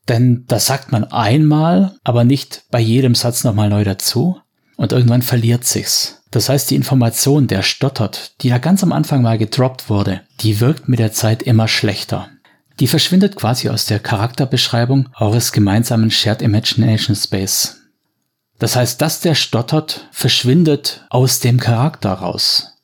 Denn 0.09 0.45
das 0.47 0.67
sagt 0.67 0.93
man 0.93 1.05
einmal, 1.05 1.97
aber 2.05 2.25
nicht 2.25 2.65
bei 2.71 2.81
jedem 2.81 3.15
Satz 3.15 3.45
nochmal 3.45 3.69
neu 3.69 3.85
dazu. 3.85 4.39
Und 4.77 4.93
irgendwann 4.93 5.23
verliert 5.23 5.65
sich's. 5.65 6.23
Das 6.31 6.49
heißt, 6.49 6.71
die 6.71 6.77
Information, 6.77 7.49
der 7.49 7.63
stottert, 7.63 8.35
die 8.43 8.51
da 8.51 8.59
ganz 8.59 8.83
am 8.83 8.93
Anfang 8.93 9.23
mal 9.23 9.39
gedroppt 9.39 9.91
wurde, 9.91 10.21
die 10.41 10.61
wirkt 10.61 10.89
mit 10.89 10.99
der 10.99 11.13
Zeit 11.13 11.43
immer 11.43 11.69
schlechter. 11.69 12.29
Die 12.81 12.87
verschwindet 12.87 13.35
quasi 13.35 13.69
aus 13.71 13.87
der 13.87 13.99
Charakterbeschreibung 13.99 15.09
eures 15.19 15.53
gemeinsamen 15.53 16.11
Shared 16.11 16.43
Imagination 16.43 17.17
Space. 17.17 17.78
Das 18.59 18.75
heißt, 18.75 19.01
dass 19.01 19.21
der 19.21 19.35
stottert, 19.35 20.09
verschwindet 20.11 21.07
aus 21.11 21.41
dem 21.41 21.61
Charakter 21.61 22.13
raus. 22.13 22.79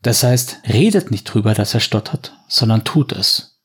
Das 0.00 0.22
heißt, 0.22 0.58
redet 0.68 1.10
nicht 1.10 1.24
drüber, 1.24 1.54
dass 1.54 1.74
er 1.74 1.80
stottert, 1.80 2.36
sondern 2.48 2.84
tut 2.84 3.12
es. 3.12 3.60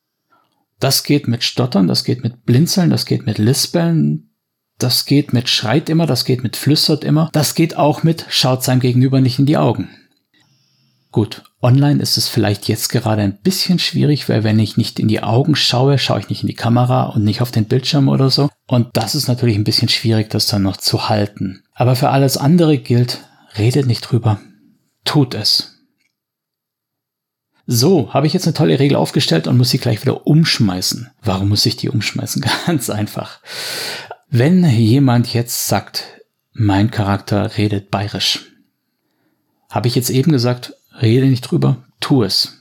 Das 0.80 1.04
geht 1.04 1.28
mit 1.28 1.44
Stottern, 1.44 1.88
das 1.88 2.04
geht 2.04 2.24
mit 2.24 2.46
Blinzeln, 2.46 2.92
das 2.92 3.06
geht 3.06 3.26
mit 3.26 3.40
Lispeln, 3.40 4.30
das 4.78 5.06
geht 5.06 5.34
mit 5.34 5.50
Schreit 5.50 5.90
immer, 5.90 6.06
das 6.06 6.24
geht 6.26 6.44
mit 6.44 6.56
Flüstert 6.56 7.04
immer, 7.04 7.30
das 7.34 7.56
geht 7.56 7.78
auch 7.78 8.04
mit 8.04 8.26
Schaut 8.30 8.64
seinem 8.64 8.80
Gegenüber 8.80 9.20
nicht 9.22 9.40
in 9.40 9.48
die 9.48 9.58
Augen. 9.58 9.90
Gut, 11.12 11.44
online 11.62 12.02
ist 12.02 12.18
es 12.18 12.28
vielleicht 12.28 12.68
jetzt 12.68 12.90
gerade 12.90 13.22
ein 13.22 13.38
bisschen 13.42 13.80
schwierig, 13.80 14.28
weil 14.30 14.44
wenn 14.44 14.60
ich 14.60 14.78
nicht 14.78 15.00
in 15.00 15.08
die 15.08 15.24
Augen 15.24 15.56
schaue, 15.56 15.98
schaue 15.98 16.20
ich 16.20 16.30
nicht 16.30 16.42
in 16.44 16.48
die 16.48 16.54
Kamera 16.54 17.04
und 17.04 17.24
nicht 17.24 17.42
auf 17.42 17.52
den 17.52 17.66
Bildschirm 17.66 18.10
oder 18.10 18.30
so. 18.30 18.50
Und 18.68 18.90
das 18.94 19.16
ist 19.16 19.28
natürlich 19.28 19.56
ein 19.56 19.64
bisschen 19.64 19.90
schwierig, 19.90 20.30
das 20.30 20.48
dann 20.48 20.64
noch 20.64 20.78
zu 20.78 21.10
halten. 21.10 21.64
Aber 21.74 21.96
für 21.96 22.10
alles 22.10 22.38
andere 22.38 22.78
gilt, 22.78 23.20
redet 23.58 23.88
nicht 23.88 24.02
drüber, 24.02 24.40
tut 25.06 25.34
es. 25.34 25.78
So, 27.70 28.14
habe 28.14 28.28
ich 28.28 28.34
jetzt 28.34 28.48
eine 28.48 28.54
tolle 28.54 28.80
Regel 28.80 28.96
aufgestellt 28.96 29.48
und 29.48 29.58
muss 29.58 29.70
sie 29.70 29.78
gleich 29.78 30.02
wieder 30.02 30.26
umschmeißen. 30.26 31.12
Warum 31.22 31.50
muss 31.50 31.66
ich 31.66 31.76
die 31.76 31.90
umschmeißen? 31.90 32.46
Ganz 32.66 32.90
einfach. 32.90 33.40
Wenn 34.30 34.64
jemand 34.70 35.34
jetzt 35.34 35.68
sagt, 35.68 36.04
mein 36.54 36.92
Charakter 36.92 37.58
redet 37.58 37.92
bayerisch, 37.92 38.46
habe 39.70 39.88
ich 39.88 39.96
jetzt 39.96 40.10
eben 40.10 40.32
gesagt, 40.32 40.74
rede 41.02 41.28
nicht 41.28 41.42
drüber, 41.42 41.84
tu 42.00 42.24
es. 42.24 42.58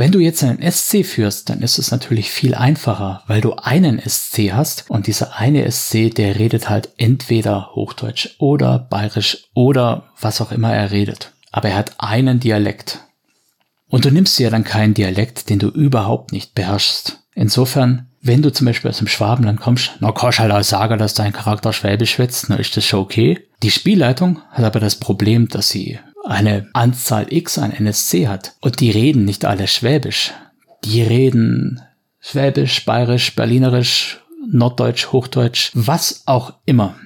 Wenn 0.00 0.12
du 0.12 0.18
jetzt 0.18 0.42
einen 0.42 0.62
SC 0.70 1.04
führst, 1.04 1.50
dann 1.50 1.60
ist 1.60 1.78
es 1.78 1.90
natürlich 1.90 2.30
viel 2.30 2.54
einfacher, 2.54 3.22
weil 3.26 3.42
du 3.42 3.52
einen 3.56 4.00
SC 4.00 4.52
hast 4.52 4.86
und 4.88 5.06
dieser 5.06 5.36
eine 5.36 5.70
SC, 5.70 6.14
der 6.14 6.38
redet 6.38 6.70
halt 6.70 6.88
entweder 6.96 7.74
Hochdeutsch 7.74 8.30
oder 8.38 8.78
Bayerisch 8.78 9.48
oder 9.52 10.10
was 10.18 10.40
auch 10.40 10.52
immer 10.52 10.72
er 10.72 10.90
redet. 10.90 11.32
Aber 11.52 11.68
er 11.68 11.76
hat 11.76 11.96
einen 11.98 12.40
Dialekt. 12.40 13.00
Und 13.88 14.06
du 14.06 14.10
nimmst 14.10 14.38
dir 14.38 14.50
dann 14.50 14.64
keinen 14.64 14.94
Dialekt, 14.94 15.50
den 15.50 15.58
du 15.58 15.68
überhaupt 15.68 16.32
nicht 16.32 16.54
beherrschst. 16.54 17.18
Insofern, 17.34 18.08
wenn 18.22 18.40
du 18.40 18.50
zum 18.52 18.66
Beispiel 18.66 18.90
aus 18.90 18.98
dem 18.98 19.08
Schwabenland 19.08 19.60
kommst, 19.60 19.92
na 20.00 20.12
kannst 20.12 20.38
halt 20.38 20.52
auch 20.52 20.62
sagen, 20.62 20.98
dass 20.98 21.12
dein 21.12 21.32
Charakter 21.34 21.72
Schwäbisch 21.72 22.12
schwätzt, 22.12 22.48
dann 22.48 22.58
ist 22.58 22.76
das 22.76 22.86
schon 22.86 23.00
okay. 23.00 23.38
Die 23.62 23.70
Spielleitung 23.70 24.40
hat 24.50 24.64
aber 24.64 24.80
das 24.80 24.96
Problem, 24.96 25.48
dass 25.48 25.68
sie 25.68 25.98
eine 26.24 26.68
Anzahl 26.72 27.32
X 27.32 27.58
an 27.58 27.72
NSC 27.72 28.28
hat 28.28 28.54
und 28.60 28.80
die 28.80 28.90
reden 28.90 29.24
nicht 29.24 29.44
alle 29.44 29.66
Schwäbisch. 29.66 30.32
Die 30.84 31.02
reden 31.02 31.82
Schwäbisch, 32.20 32.84
Bayerisch, 32.84 33.34
Berlinerisch, 33.34 34.20
Norddeutsch, 34.46 35.08
Hochdeutsch, 35.12 35.70
was 35.74 36.22
auch 36.26 36.54
immer. 36.66 36.96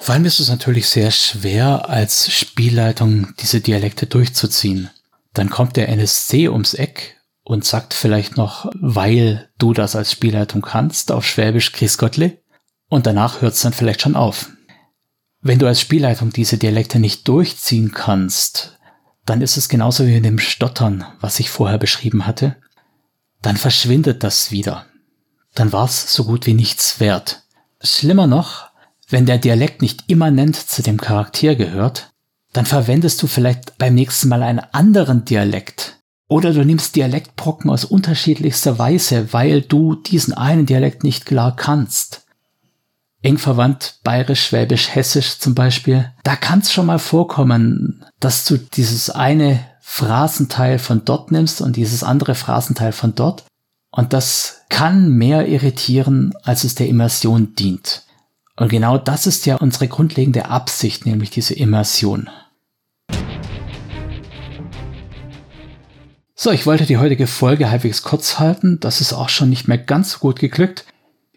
Vor 0.00 0.14
allem 0.14 0.24
ist 0.24 0.40
es 0.40 0.48
natürlich 0.48 0.88
sehr 0.88 1.12
schwer, 1.12 1.88
als 1.88 2.32
Spielleitung 2.32 3.34
diese 3.40 3.60
Dialekte 3.60 4.06
durchzuziehen. 4.06 4.90
Dann 5.32 5.48
kommt 5.48 5.76
der 5.76 5.88
NSC 5.88 6.48
ums 6.48 6.74
Eck 6.74 7.20
und 7.44 7.64
sagt 7.64 7.94
vielleicht 7.94 8.36
noch, 8.36 8.70
weil 8.74 9.48
du 9.58 9.72
das 9.72 9.94
als 9.94 10.10
Spielleitung 10.10 10.62
kannst, 10.62 11.12
auf 11.12 11.24
Schwäbisch 11.24 11.72
Chris 11.72 11.98
Gottle. 11.98 12.38
Und 12.88 13.06
danach 13.06 13.40
hört 13.40 13.54
es 13.54 13.62
dann 13.62 13.72
vielleicht 13.72 14.02
schon 14.02 14.16
auf. 14.16 14.50
Wenn 15.44 15.58
du 15.58 15.66
als 15.66 15.80
Spielleitung 15.80 16.30
diese 16.30 16.56
Dialekte 16.56 17.00
nicht 17.00 17.26
durchziehen 17.26 17.90
kannst, 17.90 18.78
dann 19.26 19.42
ist 19.42 19.56
es 19.56 19.68
genauso 19.68 20.06
wie 20.06 20.16
in 20.16 20.22
dem 20.22 20.38
Stottern, 20.38 21.04
was 21.20 21.40
ich 21.40 21.50
vorher 21.50 21.78
beschrieben 21.78 22.26
hatte. 22.26 22.56
Dann 23.40 23.56
verschwindet 23.56 24.22
das 24.22 24.52
wieder. 24.52 24.86
Dann 25.54 25.72
war 25.72 25.86
es 25.86 26.14
so 26.14 26.24
gut 26.24 26.46
wie 26.46 26.54
nichts 26.54 27.00
wert. 27.00 27.42
Schlimmer 27.80 28.28
noch, 28.28 28.68
wenn 29.08 29.26
der 29.26 29.38
Dialekt 29.38 29.82
nicht 29.82 30.04
immanent 30.06 30.54
zu 30.56 30.80
dem 30.80 31.00
Charakter 31.00 31.56
gehört, 31.56 32.12
dann 32.52 32.64
verwendest 32.64 33.20
du 33.22 33.26
vielleicht 33.26 33.78
beim 33.78 33.94
nächsten 33.94 34.28
Mal 34.28 34.44
einen 34.44 34.60
anderen 34.72 35.24
Dialekt. 35.24 35.98
Oder 36.28 36.52
du 36.52 36.64
nimmst 36.64 36.94
Dialektbrocken 36.94 37.68
aus 37.68 37.84
unterschiedlichster 37.84 38.78
Weise, 38.78 39.32
weil 39.32 39.60
du 39.60 39.96
diesen 39.96 40.34
einen 40.34 40.66
Dialekt 40.66 41.02
nicht 41.02 41.26
klar 41.26 41.56
kannst. 41.56 42.26
Eng 43.22 43.38
verwandt 43.38 44.00
bayerisch, 44.02 44.46
schwäbisch, 44.46 44.94
hessisch 44.94 45.38
zum 45.38 45.54
Beispiel. 45.54 46.10
Da 46.24 46.34
kann 46.34 46.58
es 46.58 46.72
schon 46.72 46.86
mal 46.86 46.98
vorkommen, 46.98 48.04
dass 48.18 48.44
du 48.44 48.58
dieses 48.58 49.10
eine 49.10 49.60
Phrasenteil 49.80 50.80
von 50.80 51.04
dort 51.04 51.30
nimmst 51.30 51.60
und 51.60 51.76
dieses 51.76 52.02
andere 52.02 52.34
Phrasenteil 52.34 52.90
von 52.90 53.14
dort. 53.14 53.44
Und 53.92 54.12
das 54.12 54.62
kann 54.70 55.10
mehr 55.10 55.46
irritieren, 55.46 56.34
als 56.42 56.64
es 56.64 56.74
der 56.74 56.88
Immersion 56.88 57.54
dient. 57.54 58.02
Und 58.56 58.70
genau 58.70 58.98
das 58.98 59.28
ist 59.28 59.46
ja 59.46 59.56
unsere 59.56 59.86
grundlegende 59.86 60.46
Absicht, 60.46 61.06
nämlich 61.06 61.30
diese 61.30 61.54
Immersion. 61.54 62.28
So, 66.34 66.50
ich 66.50 66.66
wollte 66.66 66.86
die 66.86 66.98
heutige 66.98 67.28
Folge 67.28 67.70
halbwegs 67.70 68.02
kurz 68.02 68.40
halten. 68.40 68.80
Das 68.80 69.00
ist 69.00 69.12
auch 69.12 69.28
schon 69.28 69.48
nicht 69.48 69.68
mehr 69.68 69.78
ganz 69.78 70.12
so 70.12 70.18
gut 70.18 70.40
geglückt. 70.40 70.86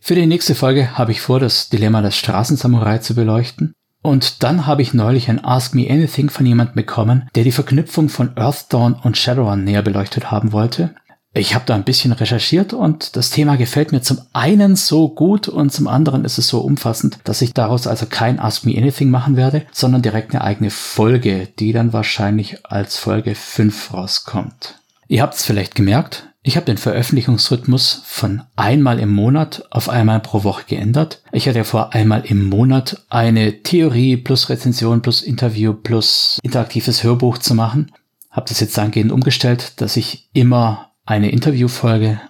Für 0.08 0.14
die 0.14 0.28
nächste 0.28 0.54
Folge 0.54 1.00
habe 1.00 1.12
ich 1.12 1.20
vor, 1.20 1.40
das 1.40 1.70
Dilemma 1.70 2.04
des 2.04 2.16
Straßensamurai 2.16 3.00
zu 3.00 3.16
beleuchten. 3.16 3.74
Und 4.04 4.44
dann 4.44 4.68
habe 4.68 4.84
ich 4.84 4.94
neulich 4.94 5.30
ein 5.30 5.44
Ask 5.44 5.74
Me 5.74 5.90
Anything 5.90 6.30
von 6.30 6.46
jemandem 6.46 6.76
bekommen, 6.76 7.28
der 7.34 7.44
die 7.44 7.52
Verknüpfung 7.52 8.10
von 8.10 8.38
Earthdawn 8.38 8.94
und 8.94 9.18
Shadowrun 9.18 9.64
näher 9.64 9.82
beleuchtet 9.82 10.30
haben 10.30 10.52
wollte. 10.52 10.94
Ich 11.34 11.56
habe 11.56 11.66
da 11.66 11.74
ein 11.74 11.86
bisschen 11.86 12.12
recherchiert 12.12 12.72
und 12.72 13.16
das 13.16 13.32
Thema 13.32 13.56
gefällt 13.56 13.94
mir 13.94 14.04
zum 14.04 14.20
einen 14.32 14.76
so 14.76 15.10
gut 15.10 15.48
und 15.48 15.74
zum 15.74 15.88
anderen 15.88 16.24
ist 16.24 16.38
es 16.38 16.50
so 16.50 16.60
umfassend, 16.60 17.18
dass 17.24 17.42
ich 17.42 17.56
daraus 17.56 17.88
also 17.88 18.06
kein 18.06 18.40
Ask 18.40 18.64
Me 18.64 18.78
Anything 18.78 19.10
machen 19.10 19.38
werde, 19.38 19.66
sondern 19.72 20.04
direkt 20.04 20.36
eine 20.36 20.44
eigene 20.44 20.70
Folge, 20.70 21.48
die 21.58 21.74
dann 21.74 21.94
wahrscheinlich 21.94 22.64
als 22.64 23.00
Folge 23.00 23.34
5 23.34 23.92
rauskommt. 23.92 24.76
Ihr 25.08 25.24
habt 25.24 25.34
es 25.34 25.46
vielleicht 25.46 25.74
gemerkt, 25.74 26.30
ich 26.48 26.58
habe 26.58 26.68
den 26.68 26.78
Veröffentlichungsrhythmus 26.78 28.04
von 28.06 28.44
einmal 28.56 29.00
im 29.00 29.10
Monat 29.10 29.66
auf 29.72 29.90
einmal 29.90 30.20
pro 30.20 30.44
Woche 30.44 30.66
geändert. 30.68 31.24
Ich 31.32 31.50
hatte 31.50 31.64
vor, 31.64 31.94
einmal 31.96 32.24
im 32.24 32.50
Monat 32.50 33.04
eine 33.10 33.64
Theorie 33.64 34.16
plus 34.16 34.48
Rezension 34.50 35.02
plus 35.02 35.24
Interview 35.24 35.74
plus 35.74 36.38
interaktives 36.44 37.04
Hörbuch 37.04 37.40
zu 37.40 37.56
machen. 37.56 37.92
Habe 38.30 38.48
das 38.48 38.60
jetzt 38.60 38.78
dahingehend 38.78 39.12
umgestellt, 39.12 39.82
dass 39.82 39.98
ich 39.98 40.30
immer 40.34 40.92
eine 41.04 41.32
Interviewfolge, 41.32 42.22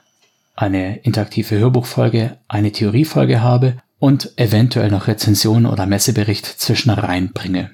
eine 0.55 0.95
interaktive 0.99 1.59
Hörbuchfolge, 1.59 2.37
eine 2.47 2.71
Theoriefolge 2.71 3.41
habe 3.41 3.75
und 3.99 4.31
eventuell 4.37 4.91
noch 4.91 5.07
Rezension 5.07 5.65
oder 5.65 5.85
Messebericht 5.85 6.45
zwischen 6.45 6.89
reinbringe. 6.89 7.69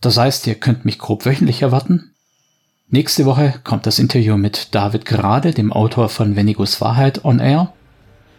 Das 0.00 0.18
heißt, 0.18 0.46
ihr 0.46 0.54
könnt 0.54 0.84
mich 0.84 1.00
grob 1.00 1.26
wöchentlich 1.26 1.62
erwarten. 1.62 2.12
Nächste 2.88 3.24
Woche 3.24 3.54
kommt 3.64 3.86
das 3.86 3.98
Interview 3.98 4.36
mit 4.36 4.74
David 4.74 5.04
Gerade, 5.04 5.52
dem 5.52 5.72
Autor 5.72 6.08
von 6.08 6.36
Venigos 6.36 6.80
Wahrheit, 6.80 7.24
on 7.24 7.40
Air. 7.40 7.72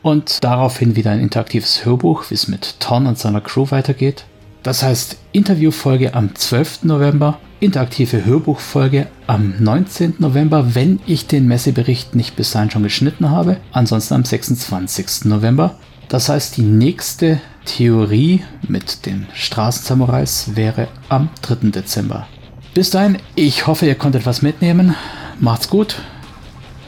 Und 0.02 0.44
daraufhin 0.44 0.96
wieder 0.96 1.12
ein 1.12 1.20
interaktives 1.20 1.84
Hörbuch, 1.84 2.30
wie 2.30 2.36
es 2.36 2.48
mit 2.48 2.80
Thorn 2.80 3.08
und 3.08 3.18
seiner 3.18 3.42
Crew 3.42 3.66
weitergeht. 3.70 4.26
Das 4.64 4.84
heißt 4.84 5.18
Interviewfolge 5.34 6.14
am 6.14 6.34
12. 6.34 6.84
November 6.84 7.40
interaktive 7.60 8.24
Hörbuchfolge 8.24 9.08
am 9.26 9.56
19. 9.60 10.16
November, 10.20 10.76
wenn 10.76 11.00
ich 11.08 11.28
den 11.28 11.48
Messebericht 11.48 12.16
nicht 12.16 12.36
bis 12.36 12.52
dahin 12.52 12.70
schon 12.70 12.84
geschnitten 12.84 13.30
habe. 13.30 13.58
Ansonsten 13.72 14.14
am 14.14 14.24
26. 14.24 15.26
November. 15.26 15.76
Das 16.08 16.30
heißt, 16.30 16.58
die 16.58 16.62
nächste 16.62 17.42
Theorie 17.66 18.44
mit 18.68 19.06
den 19.06 19.28
Straßensamurais 19.34 20.56
wäre 20.56 20.88
am 21.10 21.30
3. 21.42 21.72
Dezember. 21.72 22.28
Bis 22.74 22.90
dahin, 22.90 23.18
ich 23.36 23.68
hoffe, 23.68 23.86
ihr 23.86 23.96
konntet 23.96 24.26
was 24.26 24.42
mitnehmen. 24.42 24.96
Macht's 25.40 25.70
gut, 25.70 25.96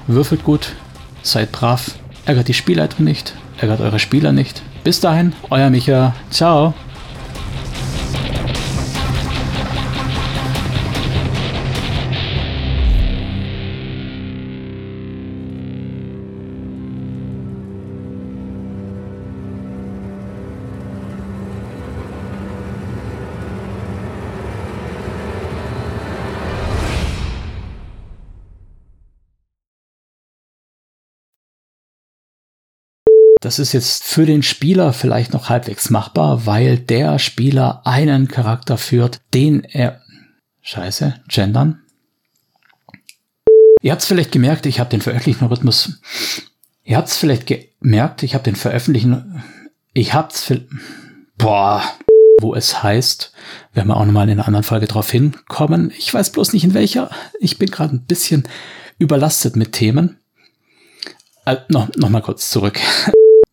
würfelt 0.08 0.44
gut, 0.44 0.74
seid 1.22 1.52
brav, 1.52 1.92
ärgert 2.26 2.48
die 2.48 2.54
Spielleitung 2.54 3.06
nicht, 3.06 3.34
ärgert 3.60 3.82
eure 3.82 4.00
Spieler 4.00 4.32
nicht. 4.32 4.62
Bis 4.84 5.00
dahin, 5.00 5.34
euer 5.50 5.70
Micha. 5.70 6.16
Ciao. 6.32 6.74
Das 33.40 33.58
ist 33.58 33.72
jetzt 33.74 34.04
für 34.04 34.26
den 34.26 34.44
Spieler 34.44 34.92
vielleicht 34.92 35.34
noch 35.34 35.50
halbwegs 35.50 35.90
machbar, 35.90 36.46
weil 36.46 36.78
der 36.78 37.20
Spieler 37.20 37.82
einen 37.86 38.28
Charakter 38.28 38.78
führt, 38.78 39.22
den 39.34 39.64
er... 39.64 40.02
Scheiße, 40.62 41.22
gendern. 41.28 41.82
Ihr 43.82 43.92
habt 43.92 44.02
es 44.02 44.08
vielleicht 44.08 44.34
gemerkt, 44.34 44.66
ich 44.66 44.80
habe 44.80 44.90
den 44.90 45.02
veröffentlichten 45.02 45.48
Rhythmus... 45.48 46.02
Ihr 46.84 46.98
habt 46.98 47.08
es 47.08 47.18
vielleicht 47.18 47.46
gemerkt, 47.48 48.24
ich 48.24 48.34
habe 48.34 48.44
den 48.44 48.56
veröffentlichten... 48.56 49.44
Ich 49.94 50.14
hab's... 50.14 50.52
Boah 51.38 51.84
wo 52.42 52.56
es 52.56 52.84
heißt, 52.84 53.34
werden 53.74 53.88
wir 53.88 53.98
auch 53.98 54.06
nochmal 54.06 54.30
in 54.30 54.40
einer 54.40 54.48
anderen 54.48 54.64
Folge 54.64 54.88
drauf 54.88 55.12
hinkommen. 55.12 55.92
Ich 55.98 56.14
weiß 56.14 56.32
bloß 56.32 56.54
nicht 56.54 56.64
in 56.64 56.74
welcher. 56.74 57.10
Ich 57.40 57.58
bin 57.58 57.70
gerade 57.70 57.96
ein 57.96 58.06
bisschen 58.06 58.48
überlastet 58.98 59.56
mit 59.56 59.74
Themen. 59.74 60.18
Äh, 61.46 61.58
noch, 61.70 61.90
noch 61.96 62.10
mal 62.10 62.22
kurz 62.22 62.50
zurück. 62.50 62.80